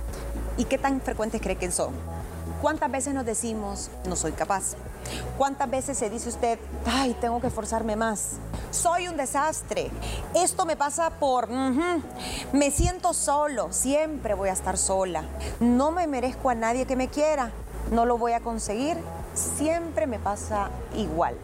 ¿Y 0.57 0.64
qué 0.64 0.78
tan 0.78 1.00
frecuentes 1.00 1.40
creen 1.40 1.59
que 1.59 1.70
son? 1.70 1.92
¿Cuántas 2.61 2.90
veces 2.92 3.12
nos 3.12 3.26
decimos, 3.26 3.90
no 4.07 4.14
soy 4.14 4.33
capaz? 4.33 4.74
¿Cuántas 5.37 5.68
veces 5.68 5.98
se 5.98 6.09
dice 6.11 6.28
usted, 6.28 6.59
ay, 6.87 7.16
tengo 7.20 7.40
que 7.40 7.48
esforzarme 7.48 7.96
más? 7.96 8.35
Soy 8.70 9.09
un 9.09 9.16
desastre. 9.16 9.90
Esto 10.35 10.64
me 10.64 10.76
pasa 10.76 11.11
por, 11.11 11.48
me 11.50 12.70
siento 12.70 13.12
solo, 13.14 13.72
siempre 13.72 14.35
voy 14.35 14.48
a 14.48 14.52
estar 14.52 14.78
sola. 14.78 15.24
No 15.59 15.90
me 15.90 16.07
merezco 16.07 16.50
a 16.50 16.55
nadie 16.55 16.87
que 16.87 16.94
me 16.94 17.09
quiera, 17.09 17.50
no 17.90 18.07
lo 18.07 18.16
voy 18.16 18.33
a 18.33 18.40
conseguir, 18.40 18.96
siempre 19.35 20.07
me 20.07 20.20
pasa 20.20 20.70
igual. 20.94 21.35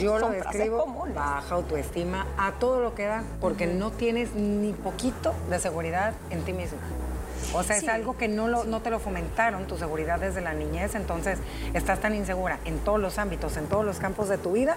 Yo 0.00 0.18
lo 0.18 0.30
describo 0.30 1.06
baja 1.14 1.54
autoestima 1.54 2.26
a 2.38 2.52
todo 2.52 2.80
lo 2.80 2.94
que 2.94 3.04
da, 3.04 3.22
porque 3.40 3.66
no 3.66 3.90
tienes 3.90 4.34
ni 4.34 4.72
poquito 4.72 5.34
de 5.48 5.58
seguridad 5.58 6.14
en 6.30 6.42
ti 6.42 6.52
mismo. 6.52 6.78
O 7.52 7.62
sea, 7.62 7.76
es 7.76 7.88
algo 7.88 8.16
que 8.16 8.28
no, 8.28 8.48
lo, 8.48 8.64
no 8.64 8.80
te 8.80 8.90
lo 8.90 9.00
fomentaron, 9.00 9.66
tu 9.66 9.76
seguridad 9.76 10.20
desde 10.20 10.40
la 10.40 10.54
niñez, 10.54 10.94
entonces 10.94 11.38
estás 11.74 12.00
tan 12.00 12.14
insegura 12.14 12.60
en 12.64 12.78
todos 12.78 13.00
los 13.00 13.18
ámbitos, 13.18 13.56
en 13.56 13.66
todos 13.66 13.84
los 13.84 13.98
campos 13.98 14.28
de 14.28 14.38
tu 14.38 14.52
vida, 14.52 14.76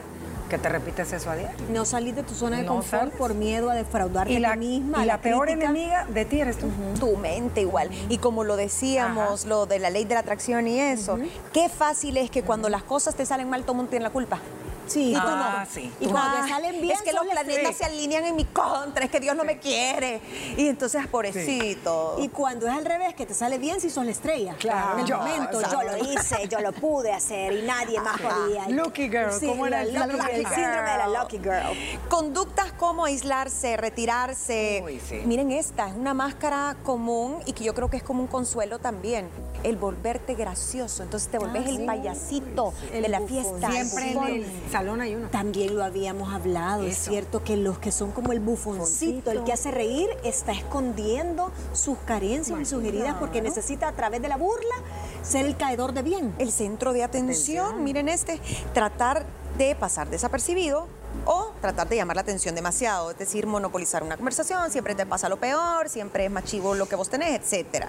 que 0.50 0.58
te 0.58 0.70
repites 0.70 1.12
eso 1.14 1.30
a 1.30 1.36
diario. 1.36 1.58
No 1.70 1.86
salir 1.86 2.16
de 2.16 2.24
tu 2.24 2.34
zona 2.34 2.58
de 2.58 2.66
confort 2.66 3.14
por 3.14 3.34
miedo 3.34 3.70
a 3.70 3.76
defraudarte 3.76 4.46
a 4.46 4.54
ti 4.54 4.58
misma. 4.60 5.04
Y 5.04 5.08
la, 5.08 5.20
peor 5.20 5.50
enemiga 5.50 6.06
de 6.06 6.26
ti 6.26 6.42
eres 6.42 6.58
tú. 6.58 6.68
Tu 7.00 7.16
mente 7.18 7.62
igual. 7.62 7.90
Y 8.10 8.18
como 8.18 8.44
lo 8.44 8.56
decíamos, 8.56 9.46
lo 9.46 9.66
de 9.66 9.80
la 9.80 9.90
ley 9.90 10.06
de 10.06 10.16
la 10.16 10.22
atracción 10.22 10.68
y 10.68 10.80
eso, 10.80 11.18
qué 11.54 11.70
fácil 11.70 12.18
es 12.18 12.30
que 12.30 12.44
cuando 12.44 12.70
las 12.70 12.84
cosas 12.84 13.16
te 13.16 13.26
salen 13.26 13.50
mal, 13.50 13.62
todo 13.64 13.74
el 13.74 13.78
mundo 13.78 13.90
tiene 13.92 14.04
la 14.04 14.12
culpa. 14.12 14.40
Sí, 14.88 15.12
y 15.12 15.14
tú 15.14 15.22
ah, 15.24 15.66
no. 15.76 15.82
Y 16.00 16.08
cuando 16.08 16.48
salen 16.48 16.82
bien, 16.82 16.94
es 16.94 17.02
que 17.02 17.14
los 17.14 17.26
planetas 17.26 17.76
se 17.76 17.86
alinean 17.86 18.26
en 18.26 18.36
mi 18.36 18.46
contra, 18.46 19.06
es 19.06 19.12
que 19.12 19.20
Dios 19.20 19.36
no 19.36 19.44
me 19.44 19.58
quiere. 19.58 20.22
Y 20.58 20.68
entonces, 20.68 21.08
pobrecito. 21.08 22.18
Y 22.20 22.30
cuando 22.30 22.68
es 22.68 22.74
al 22.74 22.86
revés, 22.86 23.14
que 23.14 23.26
te 23.26 23.34
sale 23.34 23.58
bien 23.58 23.80
si 23.80 23.90
sos 23.90 24.06
la 24.06 24.12
estrella. 24.12 24.56
Claro. 24.60 25.00
En 25.00 25.06
el 25.06 25.18
momento, 25.18 25.62
yo 25.62 25.84
lo 25.84 25.98
hice, 25.98 26.48
yo 26.50 26.60
lo 26.60 26.72
pude 26.72 27.12
hacer 27.12 27.54
y 27.54 27.62
nadie 27.64 28.00
más 28.00 28.20
podía. 28.20 28.68
Lucky 28.70 29.10
girl, 29.10 29.32
¿cómo 29.46 29.66
era 29.68 29.82
el, 29.82 29.90
síndrome 29.90 30.92
de 30.92 30.98
la 30.98 31.08
lucky 31.08 31.38
girl? 31.38 31.78
Conductas 32.10 32.72
como 32.74 33.06
aislarse, 33.06 33.78
retirarse. 33.78 34.84
Miren 35.26 35.52
esta, 35.52 35.88
es 35.88 35.96
una 35.96 36.14
máscara 36.14 36.76
común 36.84 37.40
y 37.46 37.54
que 37.54 37.64
yo 37.64 37.74
creo 37.74 37.90
que 37.90 37.98
es 37.98 38.04
como 38.04 38.22
un 38.22 38.28
consuelo 38.28 38.80
también. 38.80 39.30
El 39.64 39.78
volverte 39.78 40.36
gracioso. 40.36 41.04
Entonces 41.04 41.30
te 41.30 41.38
volvés 41.38 41.64
ah, 41.66 41.70
el 41.70 41.86
payasito 41.86 42.74
de 42.92 43.08
la 43.08 43.22
fiesta. 43.22 43.72
Siempre 43.72 44.12
en 44.12 44.24
el 44.24 44.46
salón 44.74 45.02
hay 45.02 45.14
uno. 45.14 45.30
También 45.30 45.76
lo 45.76 45.84
habíamos 45.84 46.34
hablado, 46.34 46.84
es 46.84 46.98
cierto 46.98 47.44
que 47.44 47.58
los 47.58 47.78
que 47.78 47.92
son 47.92 48.12
como 48.12 48.32
el 48.32 48.40
bufoncito, 48.40 49.30
el 49.30 49.44
que 49.44 49.54
hace 49.54 49.70
reír, 49.70 50.10
está 50.24 50.52
escondiendo 50.52 51.52
sus 51.74 52.00
carencias 52.00 52.60
y 52.60 52.66
sus 52.66 52.84
heridas 52.84 53.16
porque 53.20 53.40
necesita 53.42 53.88
a 53.88 53.92
través 53.92 54.22
de 54.24 54.30
la 54.30 54.38
burla 54.38 54.76
ser 55.22 55.46
el 55.46 55.56
caedor 55.58 55.94
de 55.94 56.02
bien. 56.02 56.34
El 56.40 56.52
centro 56.52 56.92
de 56.92 57.04
atención, 57.04 57.84
miren 57.84 58.10
este, 58.10 58.42
tratar 58.74 59.28
de 59.60 59.76
pasar 59.76 60.10
desapercibido 60.10 60.88
o 61.26 61.52
tratar 61.62 61.88
de 61.88 61.98
llamar 61.98 62.16
la 62.16 62.24
atención 62.24 62.56
demasiado, 62.56 63.12
es 63.12 63.18
decir, 63.20 63.46
monopolizar 63.46 64.02
una 64.02 64.18
conversación, 64.18 64.72
siempre 64.72 64.96
te 64.96 65.06
pasa 65.06 65.30
lo 65.30 65.38
peor, 65.38 65.88
siempre 65.88 66.26
es 66.26 66.32
más 66.32 66.46
chivo 66.46 66.74
lo 66.74 66.88
que 66.88 66.96
vos 66.96 67.10
tenés, 67.10 67.54
etc. 67.54 67.86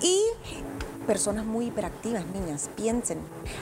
Y 0.00 0.20
personas 1.04 1.44
muy 1.44 1.66
hiperactivas, 1.66 2.24
niñas, 2.26 2.70
piensen. 2.76 3.18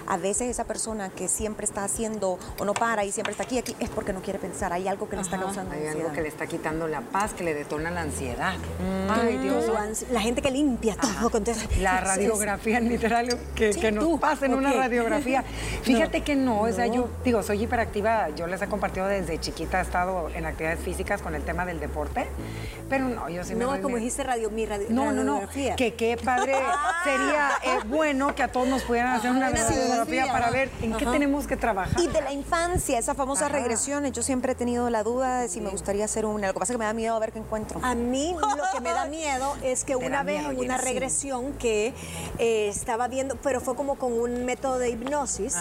A 0.07 0.17
veces 0.17 0.49
esa 0.49 0.65
persona 0.65 1.11
que 1.11 1.29
siempre 1.29 1.65
está 1.65 1.85
haciendo 1.85 2.39
o 2.59 2.65
no 2.65 2.75
para 2.75 3.05
y 3.05 3.13
siempre 3.13 3.33
está 3.33 3.45
aquí, 3.45 3.59
aquí, 3.59 3.77
es 3.79 3.91
porque 3.91 4.13
no 4.13 4.23
quiere 4.23 4.39
pensar. 4.39 4.73
Hay 4.73 4.89
algo 4.89 5.09
que 5.09 5.17
le 5.17 5.23
está 5.23 5.39
causando 5.39 5.75
Hay 5.75 5.87
algo 5.87 6.13
que 6.13 6.23
le 6.23 6.29
está 6.29 6.47
quitando 6.47 6.89
la 6.89 7.01
paz, 7.01 7.35
que 7.35 7.45
le 7.45 7.55
detona 7.55 7.91
la 7.91 8.03
ansiedad. 8.03 8.55
Mm. 8.57 9.11
Ay, 9.11 9.39
Dios. 9.39 9.65
La 10.11 10.21
gente 10.21 10.43
que 10.43 10.51
limpia 10.51 10.97
todo. 10.97 11.31
Con 11.31 11.45
la 11.81 12.01
radiografía, 12.01 12.81
literal, 12.81 13.39
que, 13.55 13.71
que 13.71 13.93
nos 13.93 14.21
pasen 14.21 14.55
una 14.55 14.73
radiografía. 14.73 15.45
Fíjate 15.83 16.23
que 16.23 16.37
no, 16.37 16.63
o 16.63 16.73
sea, 16.73 16.87
yo 16.87 17.09
digo, 17.25 17.43
soy 17.43 17.63
hiperactiva, 17.63 18.29
yo 18.31 18.47
les 18.47 18.61
he 18.63 18.69
compartido 18.69 19.07
desde 19.07 19.39
chiquita, 19.39 19.81
he 19.81 19.83
estado 19.83 20.29
en 20.31 20.47
actividades 20.47 20.81
físicas 20.81 21.23
con 21.23 21.35
el 21.35 21.43
tema 21.43 21.67
del 21.67 21.81
deporte, 21.81 22.27
pero 22.89 23.09
no, 23.09 23.29
yo 23.29 23.45
sí 23.45 23.55
me 23.55 23.65
No, 23.65 23.81
como 23.81 23.97
dijiste 23.97 24.23
radio, 24.23 24.51
mi 24.51 24.67
radio, 24.67 24.87
no. 24.91 25.13
No, 25.13 25.25
no, 25.25 25.49
que 25.77 25.95
qué 25.95 26.17
padre 26.23 26.55
sería 27.05 27.32
es 27.63 27.89
bueno 27.89 28.35
que 28.35 28.43
a 28.43 28.49
todos 28.49 28.69
nos 28.69 28.83
pudieran 28.83 29.15
hacer 29.15 29.31
una 29.31 29.51
radiografía 29.51 30.27
para 30.33 30.51
ver 30.51 30.71
en 30.81 30.95
qué 30.95 31.07
tenemos 31.07 31.47
que 31.47 31.57
trabajar. 31.57 32.01
Y 32.01 32.09
de 32.09 32.21
la 32.21 32.33
infancia, 32.33 32.99
esas 32.99 33.17
famosas 33.17 33.51
regresiones, 33.51 34.13
yo 34.13 34.23
siempre 34.23 34.53
he 34.53 34.55
tenido 34.55 34.91
la 34.91 35.03
duda 35.03 35.41
de 35.41 35.49
si 35.49 35.61
me 35.61 35.71
gustaría 35.71 36.05
hacer 36.05 36.27
una. 36.27 36.49
Lo 36.49 36.53
que 36.55 36.61
pasa 36.61 36.73
es 36.73 36.75
que 36.77 36.79
me 36.79 36.85
da 36.85 36.93
miedo 36.93 37.15
a 37.15 37.19
ver 37.19 37.33
qué 37.33 37.39
encuentro. 37.39 37.81
A 37.83 37.95
mí 37.95 38.35
lo 38.41 38.65
que 38.73 38.81
me 38.81 38.91
da 38.91 39.07
miedo 39.07 39.57
es 39.63 39.85
que 39.85 39.97
una 40.03 40.23
vez 40.23 40.45
en 40.45 40.59
una 40.59 40.79
regresión 40.79 41.53
que 41.55 41.95
eh, 42.39 42.69
estaba 42.69 43.09
viendo, 43.09 43.37
pero 43.37 43.61
fue 43.61 43.75
como 43.75 43.97
con 43.97 44.13
un 44.13 44.45
método 44.45 44.79
de 44.79 44.91
hipnosis, 44.91 45.57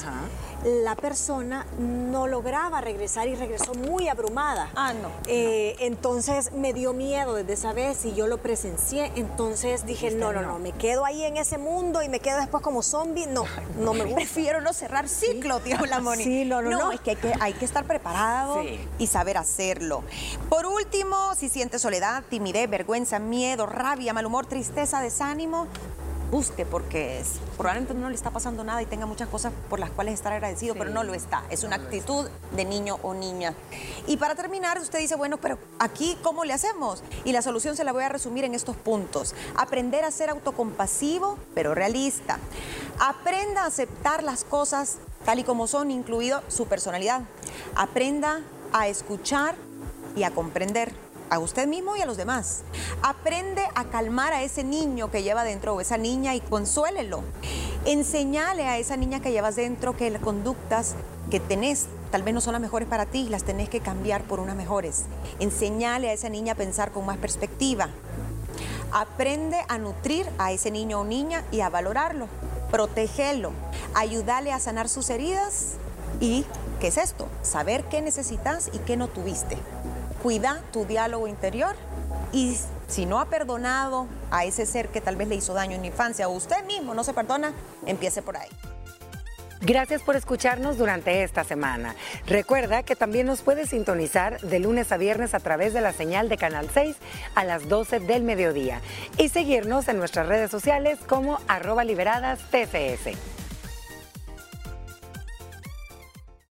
la 0.63 0.95
persona 0.95 1.65
no 1.79 2.27
lograba 2.27 2.81
regresar 2.81 3.27
y 3.27 3.35
regresó 3.35 3.73
muy 3.73 4.07
abrumada. 4.07 4.69
Ah, 4.75 4.93
no. 4.93 5.09
Eh, 5.27 5.75
entonces 5.79 6.51
me 6.53 6.73
dio 6.73 6.93
miedo 6.93 7.35
desde 7.35 7.53
esa 7.53 7.73
vez 7.73 8.05
y 8.05 8.13
yo 8.13 8.27
lo 8.27 8.37
presencié. 8.37 9.11
Entonces 9.15 9.85
dije, 9.85 10.11
no, 10.11 10.33
no, 10.33 10.41
no, 10.41 10.59
me 10.59 10.71
quedo 10.71 11.05
ahí 11.05 11.23
en 11.23 11.37
ese 11.37 11.57
mundo 11.57 12.01
y 12.01 12.09
me 12.09 12.19
quedo 12.19 12.39
después 12.39 12.63
como 12.63 12.83
zombie. 12.83 13.27
No, 13.27 13.45
no 13.79 13.93
me 13.93 14.03
gusta. 14.03 14.15
Prefiero 14.17 14.61
no 14.61 14.73
cerrar 14.73 15.07
ciclo, 15.07 15.59
tío 15.59 15.77
la 15.85 15.99
Moni. 16.01 16.23
Sí, 16.23 16.45
no, 16.45 16.61
no, 16.61 16.69
no. 16.71 16.91
es 16.91 17.01
que 17.01 17.17
hay, 17.39 17.53
que 17.53 17.65
estar 17.65 17.85
preparado 17.85 18.61
y 18.97 19.07
saber 19.07 19.37
hacerlo. 19.37 20.03
Por 20.49 20.65
último, 20.65 21.35
si 21.35 21.49
sientes 21.49 21.81
soledad, 21.81 22.23
timidez, 22.29 22.69
vergüenza, 22.69 23.19
miedo, 23.19 23.65
rabia, 23.65 24.13
mal 24.13 24.25
humor, 24.25 24.45
tristeza, 24.45 25.01
desánimo, 25.01 25.67
busque 26.31 26.65
porque 26.65 27.21
probablemente 27.57 27.93
no 27.93 28.09
le 28.09 28.15
está 28.15 28.31
pasando 28.31 28.63
nada 28.63 28.81
y 28.81 28.85
tenga 28.85 29.05
muchas 29.05 29.27
cosas 29.27 29.51
por 29.69 29.79
las 29.79 29.91
cuales 29.91 30.13
estar 30.13 30.31
agradecido, 30.31 30.73
pero 30.75 30.89
no 30.89 31.03
lo 31.03 31.13
está. 31.13 31.43
Es 31.49 31.63
una 31.63 31.75
actitud 31.75 32.27
de 32.55 32.65
niño 32.65 32.97
o 33.03 33.13
niña. 33.13 33.53
Y 34.07 34.17
para 34.17 34.33
terminar, 34.33 34.79
usted 34.79 34.99
dice, 34.99 35.15
bueno, 35.15 35.37
pero 35.37 35.59
aquí, 35.77 36.17
¿cómo 36.23 36.45
le 36.45 36.53
hacemos? 36.53 37.03
Y 37.25 37.33
la 37.33 37.41
solución 37.41 37.75
se 37.75 37.83
la 37.83 37.91
voy 37.91 38.03
a 38.03 38.09
resumir 38.09 38.45
en 38.45 38.55
estos 38.55 38.77
puntos. 38.77 39.35
Aprender 39.57 40.05
a 40.05 40.11
ser 40.11 40.29
autocompasivo, 40.29 41.37
pero 41.53 41.75
realista. 41.75 42.39
Aprenda 42.99 43.63
a 43.63 43.67
aceptar 43.67 44.23
las 44.23 44.43
cosas 44.45 44.97
tal 45.25 45.39
y 45.39 45.43
como 45.43 45.67
son, 45.67 45.91
incluido 45.91 46.41
su 46.47 46.65
personalidad. 46.65 47.21
Aprenda 47.75 48.41
a 48.73 48.87
escuchar 48.87 49.55
y 50.15 50.23
a 50.23 50.31
comprender 50.31 50.93
a 51.31 51.39
usted 51.39 51.65
mismo 51.65 51.95
y 51.95 52.01
a 52.01 52.05
los 52.05 52.17
demás. 52.17 52.61
Aprende 53.01 53.63
a 53.73 53.85
calmar 53.85 54.33
a 54.33 54.43
ese 54.43 54.63
niño 54.63 55.09
que 55.09 55.23
lleva 55.23 55.43
dentro 55.43 55.73
o 55.73 55.81
esa 55.81 55.97
niña 55.97 56.35
y 56.35 56.41
consuélelo. 56.41 57.23
Enseñale 57.85 58.67
a 58.67 58.77
esa 58.77 58.97
niña 58.97 59.21
que 59.21 59.31
llevas 59.31 59.55
dentro 59.55 59.95
que 59.95 60.09
las 60.11 60.21
conductas 60.21 60.93
que 61.31 61.39
tenés 61.39 61.87
tal 62.11 62.23
vez 62.23 62.33
no 62.33 62.41
son 62.41 62.51
las 62.51 62.61
mejores 62.61 62.87
para 62.89 63.05
ti, 63.05 63.29
las 63.29 63.43
tenés 63.43 63.69
que 63.69 63.79
cambiar 63.79 64.23
por 64.23 64.41
unas 64.41 64.57
mejores. 64.57 65.05
Enseñale 65.39 66.09
a 66.09 66.13
esa 66.13 66.27
niña 66.27 66.53
a 66.53 66.57
pensar 66.57 66.91
con 66.91 67.05
más 67.05 67.17
perspectiva. 67.17 67.87
Aprende 68.91 69.57
a 69.69 69.77
nutrir 69.77 70.27
a 70.37 70.51
ese 70.51 70.69
niño 70.69 70.99
o 70.99 71.05
niña 71.05 71.45
y 71.49 71.61
a 71.61 71.69
valorarlo. 71.69 72.27
Protegelo. 72.71 73.53
Ayúdale 73.93 74.51
a 74.51 74.59
sanar 74.59 74.89
sus 74.89 75.09
heridas 75.09 75.75
y, 76.19 76.45
¿qué 76.81 76.87
es 76.87 76.97
esto? 76.97 77.29
Saber 77.41 77.85
qué 77.85 78.01
necesitas 78.01 78.69
y 78.73 78.79
qué 78.79 78.97
no 78.97 79.07
tuviste 79.07 79.57
cuida 80.21 80.61
tu 80.71 80.85
diálogo 80.85 81.27
interior 81.27 81.75
y 82.31 82.57
si 82.87 83.05
no 83.05 83.19
ha 83.19 83.25
perdonado 83.25 84.07
a 84.29 84.45
ese 84.45 84.65
ser 84.65 84.89
que 84.89 85.01
tal 85.01 85.15
vez 85.15 85.27
le 85.27 85.35
hizo 85.35 85.53
daño 85.53 85.75
en 85.75 85.81
la 85.81 85.87
infancia 85.87 86.27
o 86.27 86.31
usted 86.31 86.65
mismo 86.65 86.93
no 86.93 87.03
se 87.03 87.13
perdona, 87.13 87.53
empiece 87.85 88.21
por 88.21 88.37
ahí. 88.37 88.49
Gracias 89.63 90.01
por 90.01 90.15
escucharnos 90.15 90.79
durante 90.79 91.21
esta 91.21 91.43
semana. 91.43 91.95
Recuerda 92.25 92.81
que 92.81 92.95
también 92.95 93.27
nos 93.27 93.43
puedes 93.43 93.69
sintonizar 93.69 94.41
de 94.41 94.59
lunes 94.59 94.91
a 94.91 94.97
viernes 94.97 95.35
a 95.35 95.39
través 95.39 95.71
de 95.73 95.81
la 95.81 95.93
señal 95.93 96.29
de 96.29 96.37
Canal 96.37 96.67
6 96.73 96.95
a 97.35 97.43
las 97.43 97.69
12 97.69 97.99
del 97.99 98.23
mediodía 98.23 98.81
y 99.19 99.29
seguirnos 99.29 99.87
en 99.87 99.99
nuestras 99.99 100.27
redes 100.27 100.49
sociales 100.49 100.97
como 101.07 101.37
arroba 101.47 101.83
liberadas 101.83 102.39
TCS. 102.49 103.40